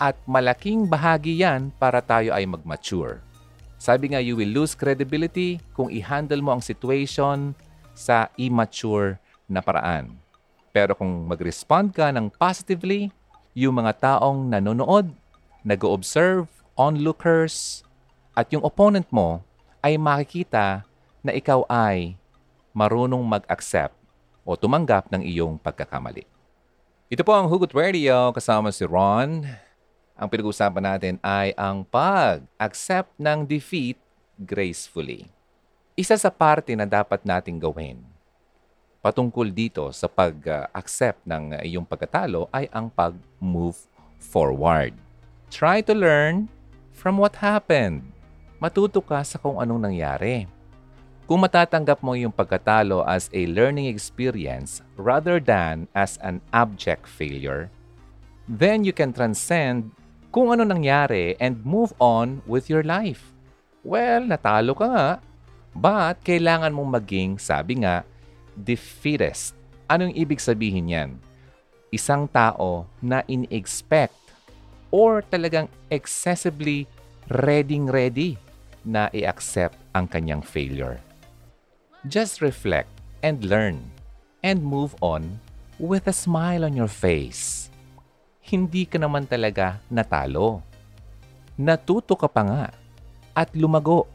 At 0.00 0.16
malaking 0.24 0.88
bahagi 0.88 1.44
yan 1.44 1.68
para 1.76 2.00
tayo 2.00 2.32
ay 2.32 2.48
mag-mature. 2.48 3.20
Sabi 3.76 4.16
nga, 4.16 4.24
you 4.24 4.40
will 4.40 4.48
lose 4.48 4.72
credibility 4.72 5.60
kung 5.76 5.92
i-handle 5.92 6.40
mo 6.40 6.56
ang 6.56 6.64
situation 6.64 7.52
sa 7.92 8.32
immature 8.40 9.20
na 9.44 9.60
paraan. 9.60 10.16
Pero 10.72 10.96
kung 10.96 11.28
mag-respond 11.28 11.92
ka 11.92 12.08
ng 12.08 12.32
positively, 12.40 13.12
yung 13.52 13.84
mga 13.84 14.16
taong 14.16 14.48
nanonood, 14.48 15.12
nag-observe, 15.68 16.48
onlookers, 16.72 17.84
at 18.32 18.48
yung 18.48 18.64
opponent 18.64 19.04
mo 19.12 19.44
ay 19.84 20.00
makikita 20.00 20.88
na 21.20 21.36
ikaw 21.36 21.68
ay 21.68 22.16
marunong 22.78 23.26
mag-accept 23.26 23.98
o 24.46 24.54
tumanggap 24.54 25.10
ng 25.10 25.26
iyong 25.26 25.58
pagkakamali. 25.58 26.22
Ito 27.10 27.26
po 27.26 27.34
ang 27.34 27.50
Hugot 27.50 27.74
Radio 27.74 28.30
kasama 28.30 28.70
si 28.70 28.86
Ron. 28.86 29.42
Ang 30.14 30.28
pinag-uusapan 30.30 30.84
natin 30.86 31.14
ay 31.18 31.50
ang 31.58 31.82
pag-accept 31.82 33.18
ng 33.18 33.42
defeat 33.42 33.98
gracefully. 34.38 35.26
Isa 35.98 36.14
sa 36.14 36.30
parte 36.30 36.78
na 36.78 36.86
dapat 36.86 37.26
nating 37.26 37.58
gawin 37.58 37.98
patungkol 38.98 39.48
dito 39.54 39.88
sa 39.94 40.10
pag-accept 40.10 41.22
ng 41.22 41.62
iyong 41.62 41.86
pagkatalo 41.86 42.50
ay 42.50 42.66
ang 42.74 42.90
pag-move 42.90 43.78
forward. 44.18 44.92
Try 45.48 45.80
to 45.86 45.94
learn 45.94 46.50
from 46.92 47.16
what 47.16 47.38
happened. 47.38 48.04
Matuto 48.58 48.98
ka 48.98 49.22
sa 49.22 49.38
kung 49.38 49.62
anong 49.62 49.86
nangyari 49.86 50.50
kung 51.28 51.44
matatanggap 51.44 52.00
mo 52.00 52.16
yung 52.16 52.32
pagkatalo 52.32 53.04
as 53.04 53.28
a 53.36 53.44
learning 53.52 53.84
experience 53.84 54.80
rather 54.96 55.36
than 55.36 55.84
as 55.92 56.16
an 56.24 56.40
abject 56.56 57.04
failure, 57.04 57.68
then 58.48 58.80
you 58.80 58.96
can 58.96 59.12
transcend 59.12 59.92
kung 60.32 60.48
ano 60.48 60.64
nangyari 60.64 61.36
and 61.36 61.60
move 61.68 61.92
on 62.00 62.40
with 62.48 62.72
your 62.72 62.80
life. 62.80 63.36
Well, 63.84 64.24
natalo 64.24 64.72
ka 64.72 64.86
nga, 64.88 65.08
but 65.76 66.16
kailangan 66.24 66.72
mong 66.72 66.96
maging, 66.96 67.30
sabi 67.36 67.84
nga, 67.84 68.08
defeatist. 68.56 69.52
Anong 69.84 70.16
ibig 70.16 70.40
sabihin 70.40 70.88
yan? 70.88 71.10
Isang 71.92 72.24
tao 72.24 72.88
na 73.04 73.20
in-expect 73.28 74.16
or 74.88 75.20
talagang 75.20 75.68
excessively 75.92 76.88
ready-ready 77.28 78.40
na 78.80 79.12
i-accept 79.12 79.76
ang 79.92 80.08
kanyang 80.08 80.40
failure. 80.40 81.04
Just 82.08 82.40
reflect 82.40 82.88
and 83.20 83.44
learn 83.44 83.84
and 84.40 84.64
move 84.64 84.96
on 85.04 85.44
with 85.76 86.08
a 86.08 86.16
smile 86.16 86.64
on 86.64 86.72
your 86.72 86.88
face. 86.88 87.68
Hindi 88.40 88.88
ka 88.88 88.96
naman 88.96 89.28
talaga 89.28 89.76
natalo. 89.92 90.64
Natuto 91.60 92.16
ka 92.16 92.24
pa 92.24 92.48
nga 92.48 92.64
at 93.36 93.52
lumago. 93.52 94.08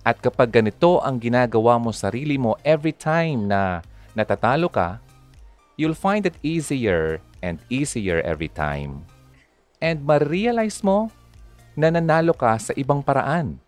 At 0.00 0.24
kapag 0.24 0.56
ganito 0.56 1.04
ang 1.04 1.20
ginagawa 1.20 1.76
mo 1.76 1.92
sarili 1.92 2.40
mo 2.40 2.56
every 2.64 2.96
time 2.96 3.44
na 3.44 3.84
natatalo 4.16 4.72
ka, 4.72 4.96
you'll 5.76 5.96
find 5.96 6.24
it 6.24 6.40
easier 6.40 7.20
and 7.44 7.60
easier 7.68 8.24
every 8.24 8.48
time. 8.48 9.04
And 9.84 10.00
ma-realize 10.00 10.80
mo 10.80 11.12
na 11.76 11.92
nanalo 11.92 12.32
ka 12.32 12.56
sa 12.56 12.72
ibang 12.72 13.04
paraan 13.04 13.60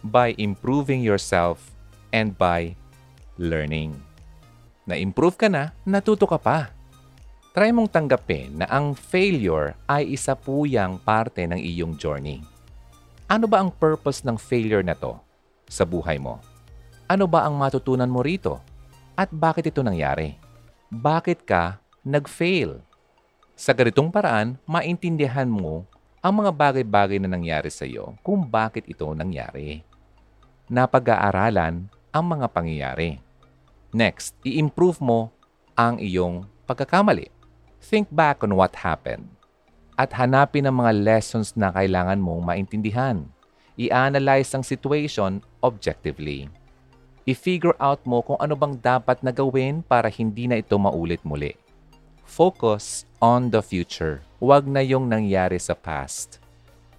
by 0.00 0.32
improving 0.40 1.04
yourself 1.04 1.76
and 2.08 2.32
by 2.32 2.72
learning. 3.38 3.96
Na-improve 4.84 5.38
ka 5.38 5.48
na, 5.48 5.72
natuto 5.86 6.26
ka 6.26 6.36
pa. 6.36 6.74
Try 7.54 7.72
mong 7.72 7.90
tanggapin 7.90 8.62
na 8.62 8.66
ang 8.68 8.92
failure 8.94 9.74
ay 9.88 10.14
isa 10.14 10.36
puyang 10.36 11.00
parte 11.00 11.42
ng 11.46 11.58
iyong 11.58 11.96
journey. 11.96 12.44
Ano 13.26 13.50
ba 13.50 13.62
ang 13.62 13.72
purpose 13.72 14.22
ng 14.22 14.36
failure 14.36 14.84
na 14.84 14.94
to 14.94 15.16
sa 15.66 15.82
buhay 15.82 16.20
mo? 16.20 16.38
Ano 17.08 17.24
ba 17.24 17.48
ang 17.48 17.56
matutunan 17.56 18.08
mo 18.08 18.20
rito? 18.20 18.60
At 19.18 19.32
bakit 19.32 19.68
ito 19.72 19.82
nangyari? 19.82 20.38
Bakit 20.92 21.42
ka 21.44 21.82
nag-fail? 22.06 22.80
Sa 23.58 23.74
ganitong 23.74 24.08
paraan, 24.14 24.54
maintindihan 24.62 25.50
mo 25.50 25.82
ang 26.22 26.40
mga 26.44 26.54
bagay-bagay 26.54 27.18
na 27.18 27.26
nangyari 27.26 27.68
sa 27.68 27.82
iyo 27.84 28.14
kung 28.22 28.46
bakit 28.46 28.86
ito 28.86 29.04
nangyari. 29.12 29.82
Napag-aaralan 30.70 31.90
ang 32.14 32.24
mga 32.24 32.46
pangyayari. 32.54 33.27
Next, 33.94 34.36
i-improve 34.44 35.00
mo 35.00 35.32
ang 35.72 35.96
iyong 35.96 36.44
pagkakamali. 36.68 37.32
Think 37.78 38.12
back 38.12 38.44
on 38.44 38.52
what 38.58 38.84
happened 38.84 39.38
at 39.98 40.14
hanapin 40.14 40.70
ang 40.70 40.78
mga 40.78 40.94
lessons 40.94 41.58
na 41.58 41.74
kailangan 41.74 42.22
mong 42.22 42.46
maintindihan. 42.46 43.26
I-analyze 43.74 44.54
ang 44.54 44.62
situation 44.62 45.42
objectively. 45.58 46.46
I-figure 47.26 47.74
out 47.82 48.00
mo 48.06 48.22
kung 48.22 48.38
ano 48.38 48.54
bang 48.54 48.78
dapat 48.78 49.20
na 49.20 49.34
gawin 49.34 49.82
para 49.82 50.06
hindi 50.06 50.46
na 50.46 50.62
ito 50.62 50.78
maulit 50.78 51.20
muli. 51.26 51.58
Focus 52.24 53.04
on 53.18 53.50
the 53.50 53.60
future. 53.60 54.22
Huwag 54.38 54.70
na 54.70 54.80
yung 54.86 55.10
nangyari 55.10 55.58
sa 55.58 55.74
past. 55.74 56.38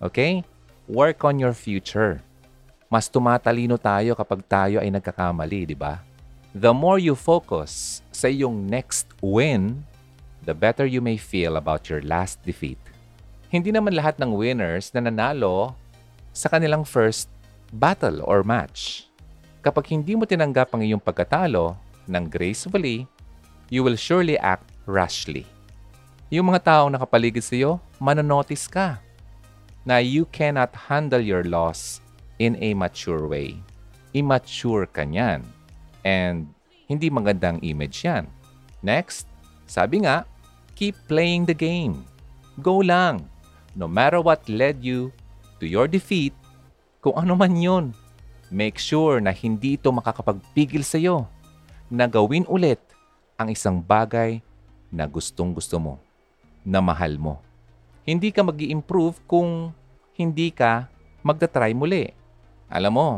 Okay? 0.04 0.44
Work 0.92 1.24
on 1.24 1.40
your 1.40 1.56
future. 1.56 2.20
Mas 2.92 3.08
tumatalino 3.08 3.80
tayo 3.80 4.14
kapag 4.14 4.44
tayo 4.44 4.78
ay 4.84 4.92
nagkakamali, 4.92 5.72
di 5.72 5.78
ba? 5.78 6.04
The 6.58 6.74
more 6.74 6.98
you 6.98 7.14
focus 7.14 8.02
sa 8.10 8.26
iyong 8.26 8.66
next 8.66 9.06
win, 9.22 9.86
the 10.50 10.58
better 10.58 10.82
you 10.82 10.98
may 10.98 11.14
feel 11.14 11.62
about 11.62 11.86
your 11.94 12.02
last 12.02 12.42
defeat. 12.42 12.82
Hindi 13.54 13.70
naman 13.70 13.94
lahat 13.94 14.18
ng 14.18 14.34
winners 14.34 14.90
na 14.90 15.06
nanalo 15.06 15.78
sa 16.34 16.50
kanilang 16.50 16.90
first 16.90 17.30
battle 17.70 18.26
or 18.26 18.42
match. 18.42 19.06
Kapag 19.62 19.94
hindi 19.94 20.18
mo 20.18 20.26
tinanggap 20.26 20.74
ang 20.74 20.82
iyong 20.82 20.98
pagkatalo 20.98 21.78
ng 22.10 22.26
gracefully, 22.26 23.06
you 23.70 23.86
will 23.86 23.94
surely 23.94 24.34
act 24.42 24.66
rashly. 24.90 25.46
Yung 26.34 26.50
mga 26.50 26.66
taong 26.66 26.98
nakapaligid 26.98 27.46
sa 27.46 27.54
iyo, 27.54 27.72
manonotice 28.02 28.66
ka 28.66 28.98
na 29.86 30.02
you 30.02 30.26
cannot 30.34 30.74
handle 30.74 31.22
your 31.22 31.46
loss 31.46 32.02
in 32.42 32.58
a 32.58 32.74
mature 32.74 33.30
way. 33.30 33.54
Immature 34.18 34.90
ka 34.90 35.06
niyan. 35.06 35.46
And 36.04 36.50
hindi 36.90 37.12
magandang 37.12 37.62
image 37.62 38.04
yan. 38.04 38.26
Next, 38.82 39.30
sabi 39.70 40.04
nga, 40.08 40.26
keep 40.74 40.96
playing 41.12 41.46
the 41.46 41.54
game. 41.54 42.08
Go 42.64 42.82
lang. 42.82 43.28
No 43.78 43.86
matter 43.86 44.24
what 44.24 44.48
led 44.50 44.82
you 44.82 45.14
to 45.62 45.70
your 45.70 45.86
defeat, 45.86 46.34
kung 47.00 47.16
ano 47.16 47.36
man 47.36 47.56
yun, 47.56 47.86
make 48.50 48.82
sure 48.82 49.22
na 49.22 49.30
hindi 49.30 49.78
ito 49.78 49.94
makakapagpigil 49.94 50.82
sa 50.82 50.98
iyo 50.98 51.30
na 51.88 52.10
gawin 52.10 52.44
ulit 52.50 52.82
ang 53.40 53.54
isang 53.54 53.80
bagay 53.80 54.42
na 54.90 55.06
gustong 55.06 55.54
gusto 55.54 55.78
mo, 55.78 55.96
na 56.66 56.82
mahal 56.82 57.16
mo. 57.16 57.40
Hindi 58.04 58.34
ka 58.34 58.42
mag 58.42 58.58
improve 58.58 59.22
kung 59.30 59.72
hindi 60.18 60.50
ka 60.50 60.90
magta-try 61.22 61.72
muli. 61.78 62.10
Alam 62.68 62.94
mo, 62.94 63.10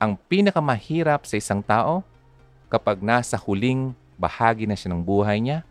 ang 0.00 0.16
pinakamahirap 0.16 1.26
sa 1.26 1.36
isang 1.36 1.60
tao 1.60 2.06
kapag 2.70 3.02
nasa 3.02 3.34
huling 3.34 3.92
bahagi 4.14 4.64
na 4.64 4.78
siya 4.78 4.94
ng 4.94 5.02
buhay 5.02 5.42
niya 5.42 5.66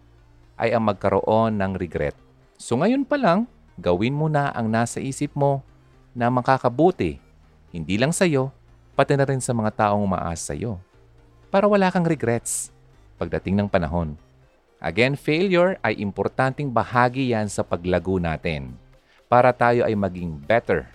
ay 0.60 0.76
ang 0.76 0.84
magkaroon 0.84 1.56
ng 1.56 1.80
regret. 1.80 2.14
So 2.60 2.76
ngayon 2.76 3.08
pa 3.08 3.16
lang, 3.16 3.48
gawin 3.80 4.12
mo 4.12 4.28
na 4.28 4.52
ang 4.52 4.68
nasa 4.68 5.00
isip 5.00 5.32
mo 5.32 5.64
na 6.12 6.28
makakabuti, 6.28 7.24
hindi 7.72 7.96
lang 7.96 8.12
sa 8.12 8.28
iyo, 8.28 8.52
pati 9.00 9.16
na 9.16 9.24
rin 9.24 9.40
sa 9.40 9.56
mga 9.56 9.72
taong 9.72 10.04
umaasa 10.04 10.52
sa 10.52 10.54
iyo. 10.54 10.76
Para 11.48 11.66
wala 11.72 11.88
kang 11.88 12.04
regrets 12.04 12.76
pagdating 13.16 13.56
ng 13.64 13.72
panahon. 13.72 14.20
Again, 14.84 15.16
failure 15.16 15.80
ay 15.84 16.00
importanteng 16.00 16.72
bahagi 16.72 17.32
yan 17.32 17.48
sa 17.48 17.64
paglago 17.64 18.20
natin 18.20 18.76
para 19.28 19.52
tayo 19.56 19.84
ay 19.88 19.96
maging 19.96 20.36
better 20.40 20.88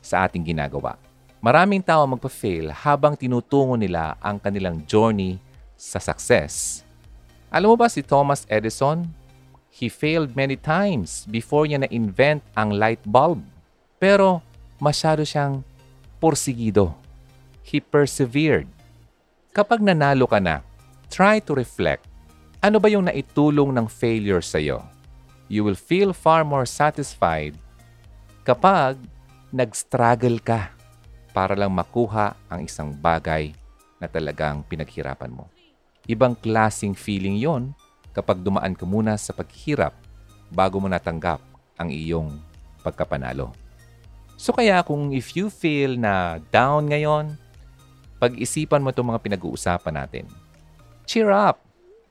sa 0.00 0.24
ating 0.24 0.44
ginagawa. 0.44 0.96
Maraming 1.40 1.80
tao 1.80 2.04
magpa-fail 2.04 2.68
habang 2.68 3.16
tinutungo 3.16 3.76
nila 3.76 4.16
ang 4.20 4.36
kanilang 4.36 4.84
journey 4.84 5.40
sa 5.80 5.96
success. 5.96 6.84
Alam 7.48 7.72
mo 7.72 7.76
ba 7.80 7.88
si 7.88 8.04
Thomas 8.04 8.44
Edison? 8.52 9.08
He 9.72 9.88
failed 9.88 10.36
many 10.36 10.60
times 10.60 11.24
before 11.24 11.64
niya 11.64 11.88
na-invent 11.88 12.44
ang 12.52 12.76
light 12.76 13.00
bulb. 13.08 13.40
Pero 13.96 14.44
masyado 14.76 15.24
siyang 15.24 15.64
porsigido. 16.20 16.92
He 17.64 17.80
persevered. 17.80 18.68
Kapag 19.56 19.80
nanalo 19.80 20.28
ka 20.28 20.36
na, 20.36 20.60
try 21.08 21.40
to 21.40 21.56
reflect. 21.56 22.04
Ano 22.60 22.76
ba 22.76 22.92
yung 22.92 23.08
naitulong 23.08 23.72
ng 23.72 23.88
failure 23.88 24.44
sa 24.44 24.60
iyo? 24.60 24.84
You 25.48 25.64
will 25.64 25.80
feel 25.80 26.12
far 26.12 26.44
more 26.44 26.68
satisfied 26.68 27.56
kapag 28.44 29.00
nag-struggle 29.50 30.38
ka 30.44 30.70
para 31.34 31.56
lang 31.56 31.72
makuha 31.72 32.36
ang 32.46 32.68
isang 32.68 32.94
bagay 32.94 33.50
na 33.98 34.06
talagang 34.06 34.62
pinaghirapan 34.66 35.32
mo. 35.34 35.50
Ibang 36.08 36.38
klasing 36.38 36.96
feeling 36.96 37.36
yon 37.36 37.76
kapag 38.16 38.40
dumaan 38.40 38.76
ka 38.76 38.84
muna 38.88 39.16
sa 39.20 39.36
paghirap 39.36 39.92
bago 40.50 40.80
mo 40.80 40.88
natanggap 40.88 41.40
ang 41.76 41.88
iyong 41.92 42.40
pagkapanalo. 42.84 43.52
So 44.40 44.56
kaya 44.56 44.80
kung 44.80 45.12
if 45.12 45.36
you 45.36 45.52
feel 45.52 46.00
na 46.00 46.40
down 46.48 46.88
ngayon, 46.88 47.36
pag-isipan 48.20 48.80
mo 48.80 48.92
itong 48.92 49.12
mga 49.12 49.22
pinag-uusapan 49.24 49.94
natin. 49.96 50.24
Cheer 51.04 51.32
up! 51.32 51.60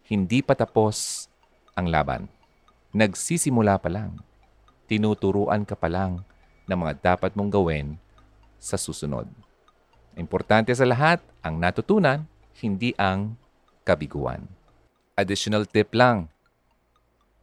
Hindi 0.10 0.41
pa 0.41 0.58
tapos 0.58 1.30
ang 1.78 1.89
laban. 1.89 2.25
Nagsisimula 2.93 3.78
pa 3.78 3.93
lang. 3.93 4.17
Tinuturuan 4.89 5.62
ka 5.69 5.78
pa 5.78 5.86
lang 5.86 6.25
ng 6.65 6.78
mga 6.78 6.93
dapat 7.13 7.38
mong 7.38 7.54
gawin 7.54 7.88
sa 8.58 8.73
susunod. 8.78 9.30
Importante 10.17 10.73
sa 10.73 10.86
lahat, 10.89 11.21
ang 11.45 11.62
natutunan, 11.62 12.25
hindi 12.58 12.97
ang 12.97 13.38
kabiguan. 13.89 14.45
Additional 15.17 15.65
tip 15.65 15.97
lang. 15.97 16.30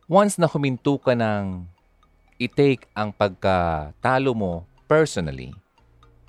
Once 0.07 0.39
na 0.39 0.47
huminto 0.47 1.03
ka 1.03 1.19
ng 1.19 1.67
i-take 2.39 2.87
ang 2.95 3.11
pagkatalo 3.11 4.31
mo 4.31 4.63
personally, 4.87 5.51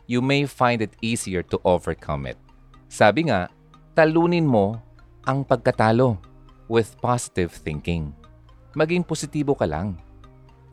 you 0.10 0.18
may 0.18 0.50
find 0.50 0.82
it 0.82 0.98
easier 1.06 1.46
to 1.46 1.62
overcome 1.62 2.26
it. 2.26 2.40
Sabi 2.90 3.30
nga, 3.30 3.54
talunin 3.94 4.50
mo 4.50 4.82
ang 5.30 5.46
pagkatalo 5.46 6.18
with 6.66 6.98
positive 6.98 7.54
thinking. 7.54 8.10
Maging 8.74 9.06
positibo 9.06 9.54
ka 9.54 9.70
lang. 9.70 10.00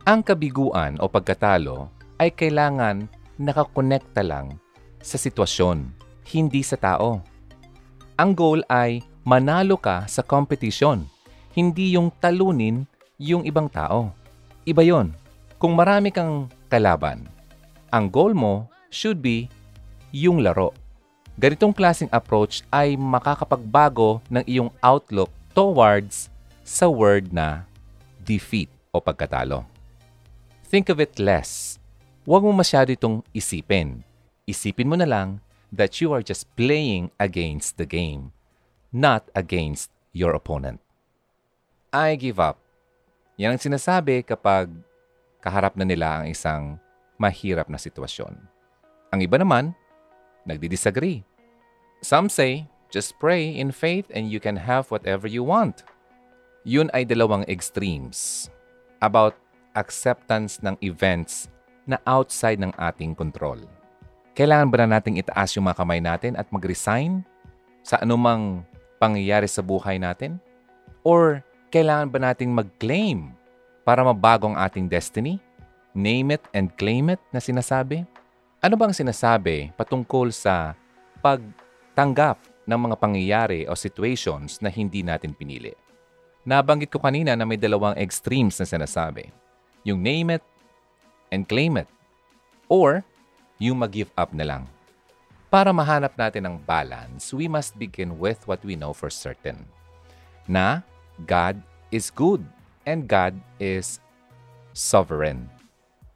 Ang 0.09 0.25
kabiguan 0.25 0.97
o 1.01 1.09
pagkatalo 1.11 1.93
ay 2.17 2.33
kailangan 2.33 3.09
nakakonekta 3.37 4.23
lang 4.25 4.57
sa 5.05 5.21
sitwasyon, 5.21 5.93
hindi 6.33 6.65
sa 6.65 6.81
tao. 6.81 7.21
Ang 8.15 8.31
goal 8.33 8.63
ay 8.71 9.03
manalo 9.25 9.81
ka 9.81 10.05
sa 10.05 10.21
competition, 10.21 11.09
hindi 11.57 11.97
yung 11.97 12.13
talunin 12.21 12.85
yung 13.17 13.49
ibang 13.49 13.73
tao. 13.73 14.13
Iba 14.69 14.85
yon. 14.85 15.17
Kung 15.57 15.73
marami 15.73 16.13
kang 16.13 16.53
kalaban, 16.69 17.25
ang 17.89 18.13
goal 18.13 18.37
mo 18.37 18.69
should 18.93 19.25
be 19.25 19.49
yung 20.13 20.45
laro. 20.45 20.77
Ganitong 21.41 21.73
klaseng 21.73 22.13
approach 22.13 22.61
ay 22.69 23.01
makakapagbago 23.01 24.21
ng 24.29 24.45
iyong 24.45 24.71
outlook 24.85 25.33
towards 25.57 26.29
sa 26.61 26.87
word 26.87 27.33
na 27.33 27.65
defeat 28.23 28.69
o 28.93 29.01
pagkatalo. 29.01 29.65
Think 30.69 30.93
of 30.93 31.01
it 31.01 31.17
less. 31.17 31.81
Huwag 32.29 32.45
mo 32.45 32.53
masyado 32.53 32.93
itong 32.93 33.25
isipin. 33.33 34.05
Isipin 34.45 34.89
mo 34.89 35.01
na 35.01 35.09
lang 35.09 35.41
that 35.73 35.97
you 35.99 36.13
are 36.13 36.23
just 36.23 36.45
playing 36.55 37.09
against 37.17 37.81
the 37.81 37.89
game 37.89 38.35
not 38.95 39.27
against 39.35 39.91
your 40.15 40.39
opponent. 40.39 40.79
I 41.91 42.15
give 42.15 42.39
up. 42.39 42.63
Yan 43.35 43.59
ang 43.59 43.63
sinasabi 43.63 44.23
kapag 44.23 44.71
kaharap 45.43 45.75
na 45.75 45.83
nila 45.83 46.23
ang 46.23 46.31
isang 46.31 46.79
mahirap 47.19 47.67
na 47.67 47.75
sitwasyon. 47.75 48.39
Ang 49.11 49.21
iba 49.27 49.35
naman, 49.35 49.75
nagdi-disagree. 50.47 51.27
Some 52.07 52.31
say, 52.31 52.71
just 52.95 53.19
pray 53.19 53.51
in 53.51 53.75
faith 53.75 54.07
and 54.15 54.31
you 54.31 54.39
can 54.39 54.55
have 54.55 54.87
whatever 54.95 55.27
you 55.27 55.43
want. 55.43 55.83
Yun 56.63 56.87
ay 56.95 57.03
dalawang 57.03 57.43
extremes 57.51 58.47
about 59.03 59.35
acceptance 59.75 60.63
ng 60.63 60.79
events 60.87 61.51
na 61.85 61.99
outside 62.07 62.63
ng 62.63 62.71
ating 62.79 63.19
control. 63.19 63.59
Kailangan 64.39 64.71
ba 64.71 64.77
na 64.87 64.99
nating 64.99 65.19
itaas 65.19 65.55
yung 65.59 65.67
mga 65.67 65.79
kamay 65.83 65.99
natin 65.99 66.39
at 66.39 66.47
mag-resign 66.55 67.27
sa 67.83 67.99
anumang 68.01 68.63
pangyayari 69.05 69.45
sa 69.45 69.61
buhay 69.61 70.01
natin? 70.01 70.41
Or 71.05 71.45
kailangan 71.69 72.09
ba 72.09 72.19
nating 72.33 72.49
mag-claim 72.49 73.37
para 73.85 74.01
mabago 74.01 74.49
ang 74.49 74.57
ating 74.57 74.89
destiny? 74.89 75.37
Name 75.93 76.41
it 76.41 76.45
and 76.57 76.73
claim 76.81 77.13
it 77.13 77.21
na 77.29 77.45
sinasabi? 77.45 78.09
Ano 78.65 78.81
bang 78.81 78.97
sinasabi 78.97 79.77
patungkol 79.77 80.33
sa 80.33 80.73
pagtanggap 81.21 82.41
ng 82.65 82.81
mga 82.81 82.97
pangyayari 82.97 83.61
o 83.69 83.77
situations 83.77 84.65
na 84.65 84.73
hindi 84.73 85.05
natin 85.05 85.37
pinili? 85.37 85.77
Nabanggit 86.49 86.89
ko 86.89 86.97
kanina 86.97 87.37
na 87.37 87.45
may 87.45 87.61
dalawang 87.61 88.01
extremes 88.01 88.57
na 88.57 88.65
sinasabi. 88.65 89.29
Yung 89.85 90.01
name 90.01 90.41
it 90.41 90.45
and 91.29 91.45
claim 91.45 91.77
it. 91.77 91.89
Or 92.73 93.05
yung 93.61 93.85
mag-give 93.85 94.09
up 94.17 94.33
na 94.33 94.49
lang. 94.49 94.74
Para 95.55 95.71
mahanap 95.71 96.19
natin 96.19 96.51
ang 96.51 96.59
balance, 96.67 97.31
we 97.31 97.47
must 97.47 97.79
begin 97.79 98.19
with 98.19 98.43
what 98.51 98.59
we 98.67 98.75
know 98.75 98.91
for 98.91 99.07
certain. 99.07 99.63
Na 100.51 100.83
God 101.31 101.63
is 101.95 102.11
good 102.11 102.43
and 102.91 103.07
God 103.07 103.39
is 103.63 104.03
sovereign 104.75 105.47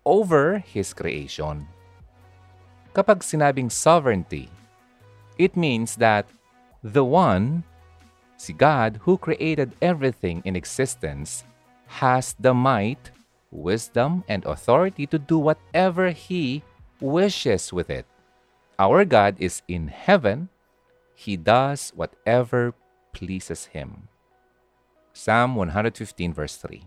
over 0.02 0.58
His 0.58 0.90
creation. 0.90 1.70
Kapag 2.98 3.22
sinabing 3.22 3.70
sovereignty, 3.70 4.50
it 5.38 5.54
means 5.54 5.94
that 6.02 6.26
the 6.82 7.06
one, 7.06 7.62
si 8.42 8.50
God 8.50 8.98
who 9.06 9.14
created 9.14 9.78
everything 9.78 10.42
in 10.42 10.58
existence, 10.58 11.46
has 12.02 12.34
the 12.42 12.58
might, 12.58 13.14
wisdom, 13.54 14.26
and 14.26 14.42
authority 14.50 15.06
to 15.06 15.18
do 15.22 15.38
whatever 15.38 16.10
He 16.10 16.66
wishes 16.98 17.70
with 17.70 17.86
it. 17.86 18.10
Our 18.78 19.02
God 19.04 19.34
is 19.42 19.66
in 19.66 19.90
heaven. 19.90 20.54
He 21.18 21.34
does 21.34 21.90
whatever 21.98 22.78
pleases 23.10 23.74
him. 23.74 24.06
Psalm 25.10 25.58
115, 25.58 25.98
verse 26.30 26.54
3. 26.62 26.86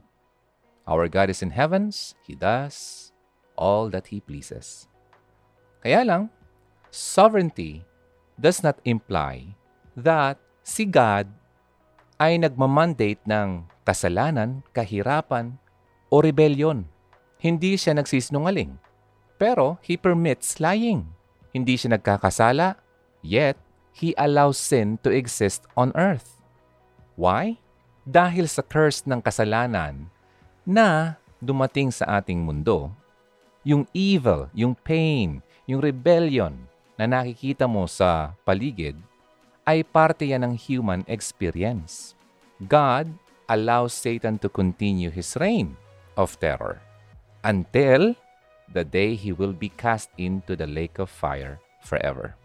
Our 0.87 1.11
God 1.11 1.27
is 1.29 1.43
in 1.43 1.51
heavens. 1.51 2.15
He 2.23 2.33
does 2.33 3.11
all 3.59 3.91
that 3.91 4.07
He 4.07 4.23
pleases. 4.23 4.87
Kaya 5.83 6.07
lang, 6.07 6.23
sovereignty 6.89 7.83
does 8.39 8.63
not 8.63 8.79
imply 8.87 9.51
that 9.93 10.39
si 10.63 10.87
God 10.87 11.27
ay 12.21 12.39
nagmamandate 12.39 13.19
ng 13.27 13.67
kasalanan, 13.83 14.63
kahirapan, 14.71 15.59
o 16.07 16.23
rebellion. 16.23 16.87
Hindi 17.41 17.75
siya 17.75 17.97
nagsisinungaling. 17.97 18.77
Pero 19.41 19.81
he 19.81 19.97
permits 19.97 20.61
lying. 20.61 21.09
Hindi 21.51 21.75
siya 21.75 21.95
nagkakasala, 21.95 22.79
yet 23.23 23.59
he 23.91 24.15
allows 24.15 24.55
sin 24.55 24.99
to 25.03 25.11
exist 25.11 25.67
on 25.75 25.91
earth. 25.99 26.39
Why? 27.19 27.59
Dahil 28.07 28.47
sa 28.47 28.63
curse 28.63 29.03
ng 29.05 29.19
kasalanan 29.19 30.09
na 30.63 31.19
dumating 31.43 31.91
sa 31.91 32.19
ating 32.23 32.41
mundo, 32.41 32.89
yung 33.61 33.85
evil, 33.93 34.49
yung 34.57 34.73
pain, 34.73 35.43
yung 35.69 35.83
rebellion 35.83 36.55
na 36.97 37.05
nakikita 37.05 37.69
mo 37.69 37.85
sa 37.85 38.33
paligid 38.41 38.97
ay 39.65 39.85
parte 39.85 40.25
yan 40.25 40.41
ng 40.45 40.53
human 40.57 41.05
experience. 41.05 42.17
God 42.65 43.13
allows 43.45 43.93
Satan 43.93 44.41
to 44.41 44.49
continue 44.49 45.13
his 45.13 45.37
reign 45.37 45.77
of 46.17 46.37
terror 46.41 46.81
until 47.45 48.17
the 48.71 48.87
day 48.87 49.15
he 49.15 49.31
will 49.35 49.53
be 49.53 49.69
cast 49.75 50.09
into 50.15 50.55
the 50.55 50.67
lake 50.67 50.99
of 50.99 51.11
fire 51.11 51.59
forever. 51.83 52.35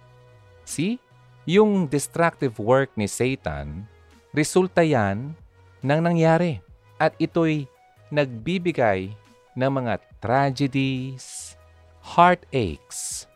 See? 0.66 0.98
Yung 1.46 1.86
destructive 1.86 2.58
work 2.58 2.90
ni 2.98 3.06
Satan, 3.06 3.86
resulta 4.34 4.82
yan 4.82 5.38
ng 5.86 6.00
nangyari. 6.02 6.58
At 6.98 7.14
ito'y 7.22 7.70
nagbibigay 8.10 9.14
ng 9.54 9.70
mga 9.70 10.02
tragedies, 10.18 11.54
heartaches, 12.02 13.30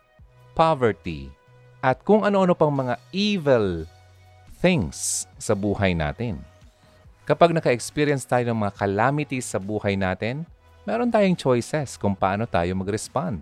poverty, 0.51 1.31
at 1.79 2.03
kung 2.05 2.27
ano-ano 2.27 2.53
pang 2.53 2.69
mga 2.69 2.99
evil 3.09 3.87
things 4.61 5.25
sa 5.41 5.57
buhay 5.57 5.97
natin. 5.97 6.37
Kapag 7.25 7.55
naka-experience 7.55 8.27
tayo 8.27 8.51
ng 8.51 8.67
mga 8.67 8.75
calamities 8.75 9.49
sa 9.49 9.57
buhay 9.57 9.97
natin, 9.97 10.45
meron 10.85 11.13
tayong 11.13 11.37
choices 11.37 11.97
kung 11.97 12.17
paano 12.17 12.49
tayo 12.49 12.73
mag-respond. 12.73 13.41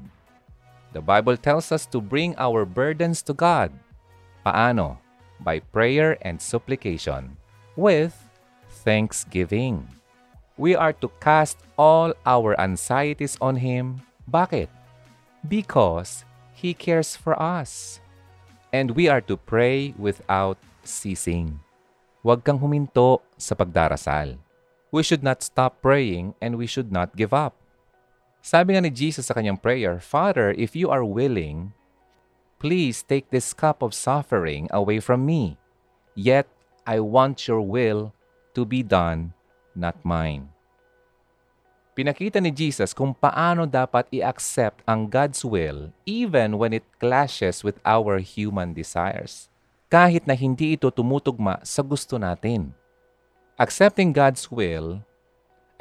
The 0.91 1.01
Bible 1.01 1.37
tells 1.37 1.69
us 1.69 1.85
to 1.93 2.01
bring 2.01 2.33
our 2.41 2.65
burdens 2.65 3.21
to 3.29 3.33
God. 3.37 3.69
Paano? 4.41 4.97
By 5.39 5.61
prayer 5.61 6.17
and 6.25 6.41
supplication 6.41 7.37
with 7.79 8.11
thanksgiving. 8.83 9.87
We 10.59 10.75
are 10.75 10.91
to 10.99 11.07
cast 11.23 11.61
all 11.79 12.11
our 12.25 12.59
anxieties 12.59 13.39
on 13.39 13.63
Him. 13.63 14.03
Bakit? 14.27 14.67
Because 15.47 16.27
He 16.51 16.75
cares 16.75 17.15
for 17.15 17.37
us. 17.39 18.03
And 18.75 18.91
we 18.91 19.07
are 19.07 19.23
to 19.31 19.39
pray 19.39 19.95
without 19.95 20.59
ceasing. 20.83 21.63
Huwag 22.19 22.43
kang 22.43 22.59
huminto 22.59 23.23
sa 23.39 23.55
pagdarasal. 23.55 24.35
We 24.89 25.05
should 25.05 25.21
not 25.21 25.45
stop 25.45 25.81
praying 25.81 26.33
and 26.41 26.57
we 26.57 26.65
should 26.65 26.91
not 26.91 27.13
give 27.13 27.33
up. 27.33 27.53
Sabi 28.41 28.73
nga 28.73 28.81
ni 28.81 28.89
Jesus 28.89 29.29
sa 29.29 29.35
kanyang 29.37 29.61
prayer, 29.61 30.01
Father, 30.01 30.55
if 30.57 30.73
you 30.73 30.89
are 30.89 31.05
willing, 31.05 31.75
please 32.57 33.05
take 33.05 33.29
this 33.29 33.53
cup 33.53 33.85
of 33.85 33.93
suffering 33.93 34.65
away 34.73 34.97
from 34.97 35.27
me. 35.27 35.61
Yet 36.17 36.49
I 36.89 37.03
want 37.03 37.45
your 37.45 37.61
will 37.61 38.15
to 38.57 38.65
be 38.65 38.81
done, 38.81 39.37
not 39.77 39.99
mine. 40.01 40.49
Pinakita 41.93 42.39
ni 42.39 42.49
Jesus 42.49 42.95
kung 42.95 43.11
paano 43.11 43.67
dapat 43.67 44.07
i-accept 44.09 44.87
ang 44.87 45.11
God's 45.11 45.43
will 45.43 45.91
even 46.07 46.55
when 46.55 46.71
it 46.71 46.87
clashes 46.95 47.59
with 47.59 47.75
our 47.83 48.23
human 48.23 48.71
desires 48.71 49.51
kahit 49.91 50.23
na 50.23 50.37
hindi 50.37 50.79
ito 50.79 50.87
tumutugma 50.93 51.59
sa 51.65 51.83
gusto 51.83 52.15
natin. 52.15 52.71
Accepting 53.59 54.15
God's 54.15 54.47
will 54.47 55.03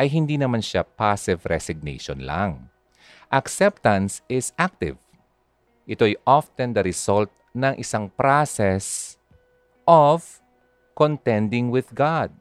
ay 0.03 0.11
hindi 0.11 0.35
naman 0.35 0.59
siya 0.59 0.83
passive 0.83 1.47
resignation 1.47 2.27
lang. 2.27 2.75
Acceptance 3.31 4.19
is 4.27 4.51
active. 4.59 4.99
Ito 5.87 6.11
ay 6.11 6.19
often 6.27 6.75
the 6.75 6.83
result 6.83 7.31
ng 7.55 7.79
isang 7.79 8.11
process 8.19 9.15
of 9.87 10.43
contending 10.99 11.71
with 11.71 11.95
God. 11.95 12.35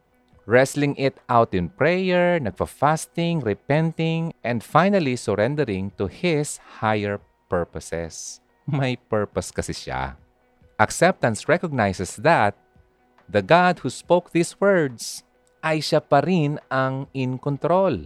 Wrestling 0.50 0.98
it 0.98 1.22
out 1.30 1.54
in 1.54 1.70
prayer, 1.70 2.42
nagpa-fasting, 2.42 3.46
repenting, 3.46 4.34
and 4.42 4.66
finally 4.66 5.14
surrendering 5.14 5.94
to 6.02 6.10
His 6.10 6.58
higher 6.82 7.22
purposes. 7.46 8.42
May 8.66 8.98
purpose 8.98 9.54
kasi 9.54 9.78
siya. 9.78 10.18
Acceptance 10.82 11.46
recognizes 11.46 12.18
that 12.26 12.58
the 13.30 13.44
God 13.44 13.84
who 13.84 13.92
spoke 13.92 14.32
these 14.32 14.56
words 14.58 15.27
ay 15.68 15.84
siya 15.84 16.00
pa 16.00 16.24
rin 16.24 16.56
ang 16.72 17.12
in 17.12 17.36
control. 17.36 18.00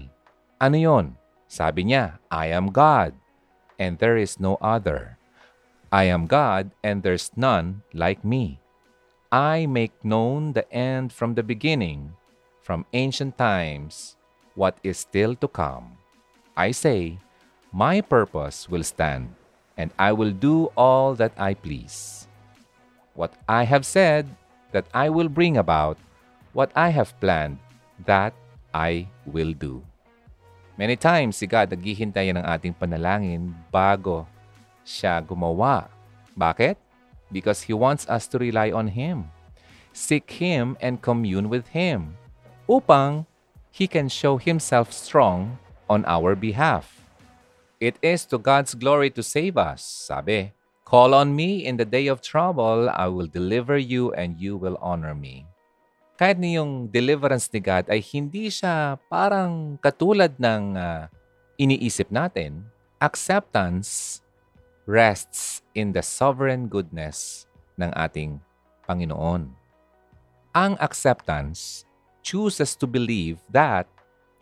Ano 0.57 0.77
yon? 0.81 1.13
Sabi 1.45 1.85
niya, 1.85 2.17
I 2.33 2.49
am 2.49 2.73
God 2.73 3.13
and 3.77 4.01
there 4.01 4.17
is 4.17 4.41
no 4.41 4.57
other. 4.57 5.21
I 5.93 6.09
am 6.09 6.25
God 6.25 6.73
and 6.81 7.05
there's 7.05 7.29
none 7.37 7.85
like 7.93 8.25
me. 8.25 8.57
I 9.29 9.69
make 9.69 9.93
known 10.01 10.57
the 10.57 10.65
end 10.73 11.13
from 11.13 11.37
the 11.37 11.45
beginning, 11.45 12.17
from 12.65 12.89
ancient 12.97 13.37
times, 13.37 14.17
what 14.57 14.81
is 14.81 14.97
still 14.97 15.37
to 15.37 15.47
come. 15.47 16.01
I 16.57 16.73
say, 16.73 17.21
My 17.71 18.01
purpose 18.01 18.67
will 18.67 18.83
stand, 18.83 19.31
and 19.77 19.93
I 20.01 20.11
will 20.11 20.33
do 20.33 20.73
all 20.75 21.15
that 21.15 21.31
I 21.39 21.53
please. 21.53 22.27
What 23.13 23.37
I 23.47 23.63
have 23.63 23.85
said 23.85 24.27
that 24.75 24.87
I 24.91 25.07
will 25.07 25.31
bring 25.31 25.55
about, 25.55 25.95
what 26.53 26.71
I 26.75 26.89
have 26.89 27.15
planned, 27.19 27.59
that 28.05 28.33
I 28.73 29.07
will 29.25 29.53
do. 29.53 29.83
Many 30.79 30.95
times, 30.95 31.37
si 31.37 31.45
God 31.45 31.69
naghihintay 31.69 32.31
ng 32.33 32.41
ating 32.47 32.73
panalangin 32.73 33.53
bago 33.69 34.25
siya 34.81 35.21
gumawa. 35.21 35.91
Bakit? 36.33 36.79
Because 37.29 37.61
He 37.67 37.73
wants 37.75 38.07
us 38.07 38.25
to 38.31 38.39
rely 38.39 38.71
on 38.71 38.87
Him. 38.91 39.29
Seek 39.91 40.39
Him 40.39 40.79
and 40.79 41.03
commune 41.03 41.51
with 41.51 41.69
Him 41.75 42.15
upang 42.65 43.27
He 43.69 43.87
can 43.87 44.07
show 44.07 44.39
Himself 44.39 44.91
strong 44.91 45.59
on 45.91 46.07
our 46.07 46.35
behalf. 46.35 47.03
It 47.79 47.99
is 47.99 48.23
to 48.31 48.39
God's 48.39 48.75
glory 48.75 49.09
to 49.17 49.23
save 49.23 49.57
us, 49.57 49.83
sabi. 49.83 50.53
Call 50.87 51.15
on 51.15 51.35
me 51.35 51.63
in 51.63 51.77
the 51.77 51.87
day 51.87 52.07
of 52.07 52.19
trouble, 52.19 52.91
I 52.91 53.07
will 53.07 53.27
deliver 53.27 53.77
you 53.77 54.11
and 54.11 54.39
you 54.39 54.57
will 54.57 54.75
honor 54.81 55.15
me. 55.15 55.50
Kahit 56.21 56.37
na 56.37 56.61
yung 56.61 56.85
deliverance 56.85 57.49
ni 57.49 57.57
God 57.57 57.89
ay 57.89 57.97
hindi 57.97 58.53
siya 58.53 58.93
parang 59.09 59.73
katulad 59.81 60.29
ng 60.37 60.77
uh, 60.77 61.09
iniisip 61.57 62.13
natin, 62.13 62.61
acceptance 63.01 64.21
rests 64.85 65.65
in 65.73 65.89
the 65.89 66.05
sovereign 66.05 66.69
goodness 66.69 67.49
ng 67.81 67.89
ating 67.97 68.37
Panginoon. 68.85 69.49
Ang 70.53 70.77
acceptance 70.77 71.89
chooses 72.21 72.77
to 72.77 72.85
believe 72.85 73.41
that 73.49 73.89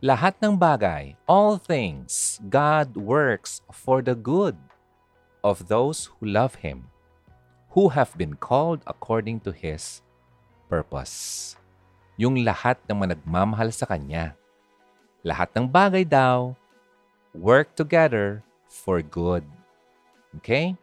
lahat 0.03 0.35
ng 0.43 0.59
bagay, 0.59 1.15
all 1.31 1.55
things, 1.55 2.43
God 2.51 2.91
works 2.99 3.63
for 3.71 4.03
the 4.03 4.19
good 4.19 4.59
of 5.47 5.71
those 5.71 6.11
who 6.11 6.27
love 6.27 6.59
Him, 6.59 6.91
who 7.71 7.95
have 7.95 8.11
been 8.19 8.35
called 8.35 8.83
according 8.83 9.39
to 9.47 9.55
His 9.55 10.03
purpose. 10.67 11.55
Yung 12.19 12.43
lahat 12.43 12.75
ng 12.83 12.99
mga 12.99 13.15
nagmamahal 13.15 13.71
sa 13.71 13.87
Kanya. 13.87 14.35
Lahat 15.23 15.47
ng 15.55 15.63
bagay 15.63 16.03
daw, 16.03 16.51
work 17.31 17.71
together 17.79 18.43
for 18.67 18.99
good. 18.99 19.47
Okay? 20.35 20.75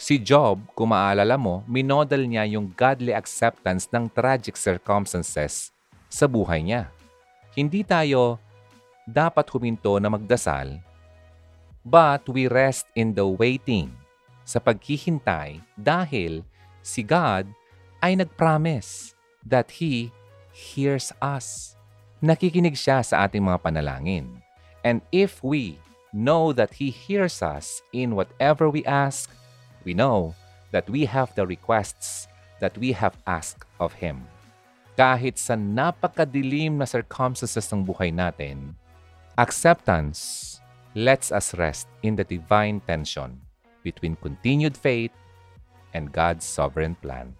Si 0.00 0.16
Job, 0.16 0.64
kung 0.72 0.96
maalala 0.96 1.36
mo, 1.36 1.60
minodel 1.68 2.24
niya 2.24 2.48
yung 2.48 2.72
godly 2.72 3.12
acceptance 3.12 3.84
ng 3.92 4.08
tragic 4.08 4.56
circumstances 4.56 5.68
sa 6.08 6.24
buhay 6.24 6.64
niya. 6.64 6.88
Hindi 7.52 7.84
tayo 7.84 8.40
dapat 9.04 9.44
huminto 9.52 10.00
na 10.00 10.08
magdasal 10.08 10.80
But 11.88 12.28
we 12.28 12.52
rest 12.52 12.84
in 12.92 13.16
the 13.16 13.24
waiting, 13.24 13.96
sa 14.44 14.60
paghihintay 14.60 15.64
dahil 15.72 16.44
si 16.84 17.00
God 17.00 17.48
ay 18.04 18.20
nag-promise 18.20 19.16
that 19.40 19.72
He 19.80 20.12
hears 20.58 21.14
us. 21.22 21.78
Nakikinig 22.18 22.74
siya 22.74 23.06
sa 23.06 23.22
ating 23.22 23.46
mga 23.46 23.62
panalangin. 23.62 24.42
And 24.82 24.98
if 25.14 25.38
we 25.38 25.78
know 26.10 26.50
that 26.50 26.74
He 26.74 26.90
hears 26.90 27.38
us 27.38 27.78
in 27.94 28.18
whatever 28.18 28.66
we 28.66 28.82
ask, 28.82 29.30
we 29.86 29.94
know 29.94 30.34
that 30.74 30.90
we 30.90 31.06
have 31.06 31.30
the 31.38 31.46
requests 31.46 32.26
that 32.58 32.74
we 32.74 32.90
have 32.90 33.14
asked 33.30 33.62
of 33.78 33.94
Him. 33.94 34.26
Kahit 34.98 35.38
sa 35.38 35.54
napakadilim 35.54 36.82
na 36.82 36.86
circumstances 36.90 37.70
ng 37.70 37.86
buhay 37.86 38.10
natin, 38.10 38.74
acceptance 39.38 40.58
lets 40.98 41.30
us 41.30 41.54
rest 41.54 41.86
in 42.02 42.18
the 42.18 42.26
divine 42.26 42.82
tension 42.82 43.38
between 43.86 44.18
continued 44.18 44.74
faith 44.74 45.14
and 45.94 46.10
God's 46.10 46.42
sovereign 46.42 46.98
plan. 46.98 47.37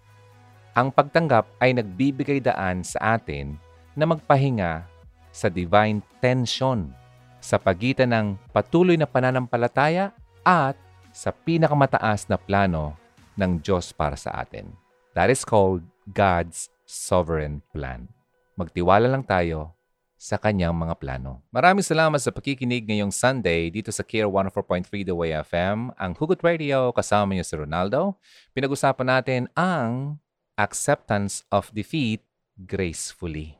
Ang 0.79 0.95
pagtanggap 0.95 1.59
ay 1.59 1.75
nagbibigay 1.75 2.39
daan 2.39 2.87
sa 2.87 3.19
atin 3.19 3.59
na 3.99 4.07
magpahinga 4.07 4.87
sa 5.27 5.51
divine 5.51 5.99
tension 6.23 6.95
sa 7.43 7.59
pagitan 7.59 8.15
ng 8.15 8.27
patuloy 8.55 8.95
na 8.95 9.03
pananampalataya 9.03 10.15
at 10.47 10.79
sa 11.11 11.35
pinakamataas 11.35 12.31
na 12.31 12.39
plano 12.39 12.95
ng 13.35 13.59
Diyos 13.59 13.91
para 13.91 14.15
sa 14.15 14.39
atin. 14.39 14.71
That 15.19 15.27
is 15.27 15.43
called 15.43 15.83
God's 16.15 16.71
sovereign 16.87 17.59
plan. 17.75 18.07
Magtiwala 18.55 19.11
lang 19.11 19.27
tayo 19.27 19.75
sa 20.15 20.39
kanyang 20.39 20.79
mga 20.79 20.95
plano. 20.95 21.43
Maraming 21.51 21.83
salamat 21.83 22.23
sa 22.23 22.31
pakikinig 22.31 22.87
ngayong 22.87 23.11
Sunday 23.11 23.67
dito 23.67 23.91
sa 23.91 23.99
Care 23.99 24.31
104.3 24.31 24.87
The 25.03 25.11
Way 25.11 25.43
FM, 25.43 25.91
ang 25.99 26.11
Hugot 26.15 26.39
Radio 26.39 26.95
kasama 26.95 27.35
niyo 27.35 27.43
si 27.43 27.59
Ronaldo. 27.59 28.15
Pinag-usapan 28.55 29.19
natin 29.19 29.41
ang 29.59 30.15
acceptance 30.59 31.47
of 31.47 31.71
defeat 31.71 32.19
gracefully. 32.67 33.55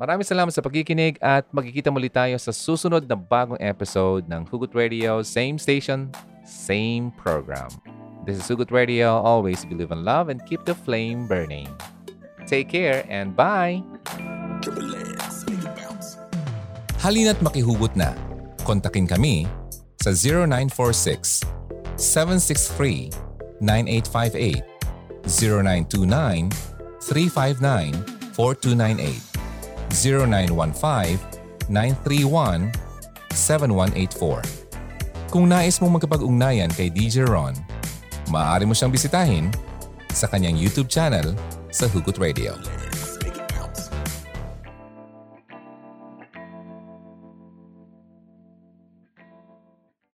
Maraming 0.00 0.24
salamat 0.24 0.50
sa 0.50 0.64
pagkikinig 0.64 1.20
at 1.20 1.44
magkikita 1.52 1.92
muli 1.92 2.08
tayo 2.08 2.34
sa 2.40 2.50
susunod 2.50 3.04
na 3.04 3.14
bagong 3.14 3.60
episode 3.60 4.24
ng 4.26 4.48
Hugot 4.48 4.72
Radio, 4.72 5.20
same 5.20 5.60
station, 5.60 6.08
same 6.48 7.12
program. 7.20 7.68
This 8.24 8.40
is 8.40 8.48
Hugot 8.48 8.72
Radio. 8.72 9.20
Always 9.20 9.62
believe 9.68 9.92
in 9.92 10.02
love 10.02 10.32
and 10.32 10.40
keep 10.48 10.64
the 10.64 10.74
flame 10.74 11.28
burning. 11.28 11.68
Take 12.48 12.72
care 12.72 13.04
and 13.06 13.36
bye! 13.36 13.84
Halina't 17.02 17.42
makihugot 17.42 17.94
na. 17.94 18.14
Kontakin 18.62 19.10
kami 19.10 19.46
sa 19.98 20.14
0946 20.14 21.46
763 21.98 23.10
9858 23.62 24.71
0929 25.26 26.50
359 27.00 28.04
4298 28.34 29.20
0915 29.92 31.18
931 31.68 32.72
7184 33.32 35.32
Kung 35.32 35.48
nais 35.48 35.80
mong 35.80 35.96
magkapag-ugnayan 35.96 36.68
kay 36.76 36.92
DJ 36.92 37.24
Ron, 37.24 37.56
maaari 38.28 38.68
mo 38.68 38.76
siyang 38.76 38.92
bisitahin 38.92 39.48
sa 40.12 40.28
kanyang 40.28 40.60
YouTube 40.60 40.92
channel 40.92 41.32
sa 41.72 41.88
Hugot 41.88 42.20
Radio. 42.20 42.52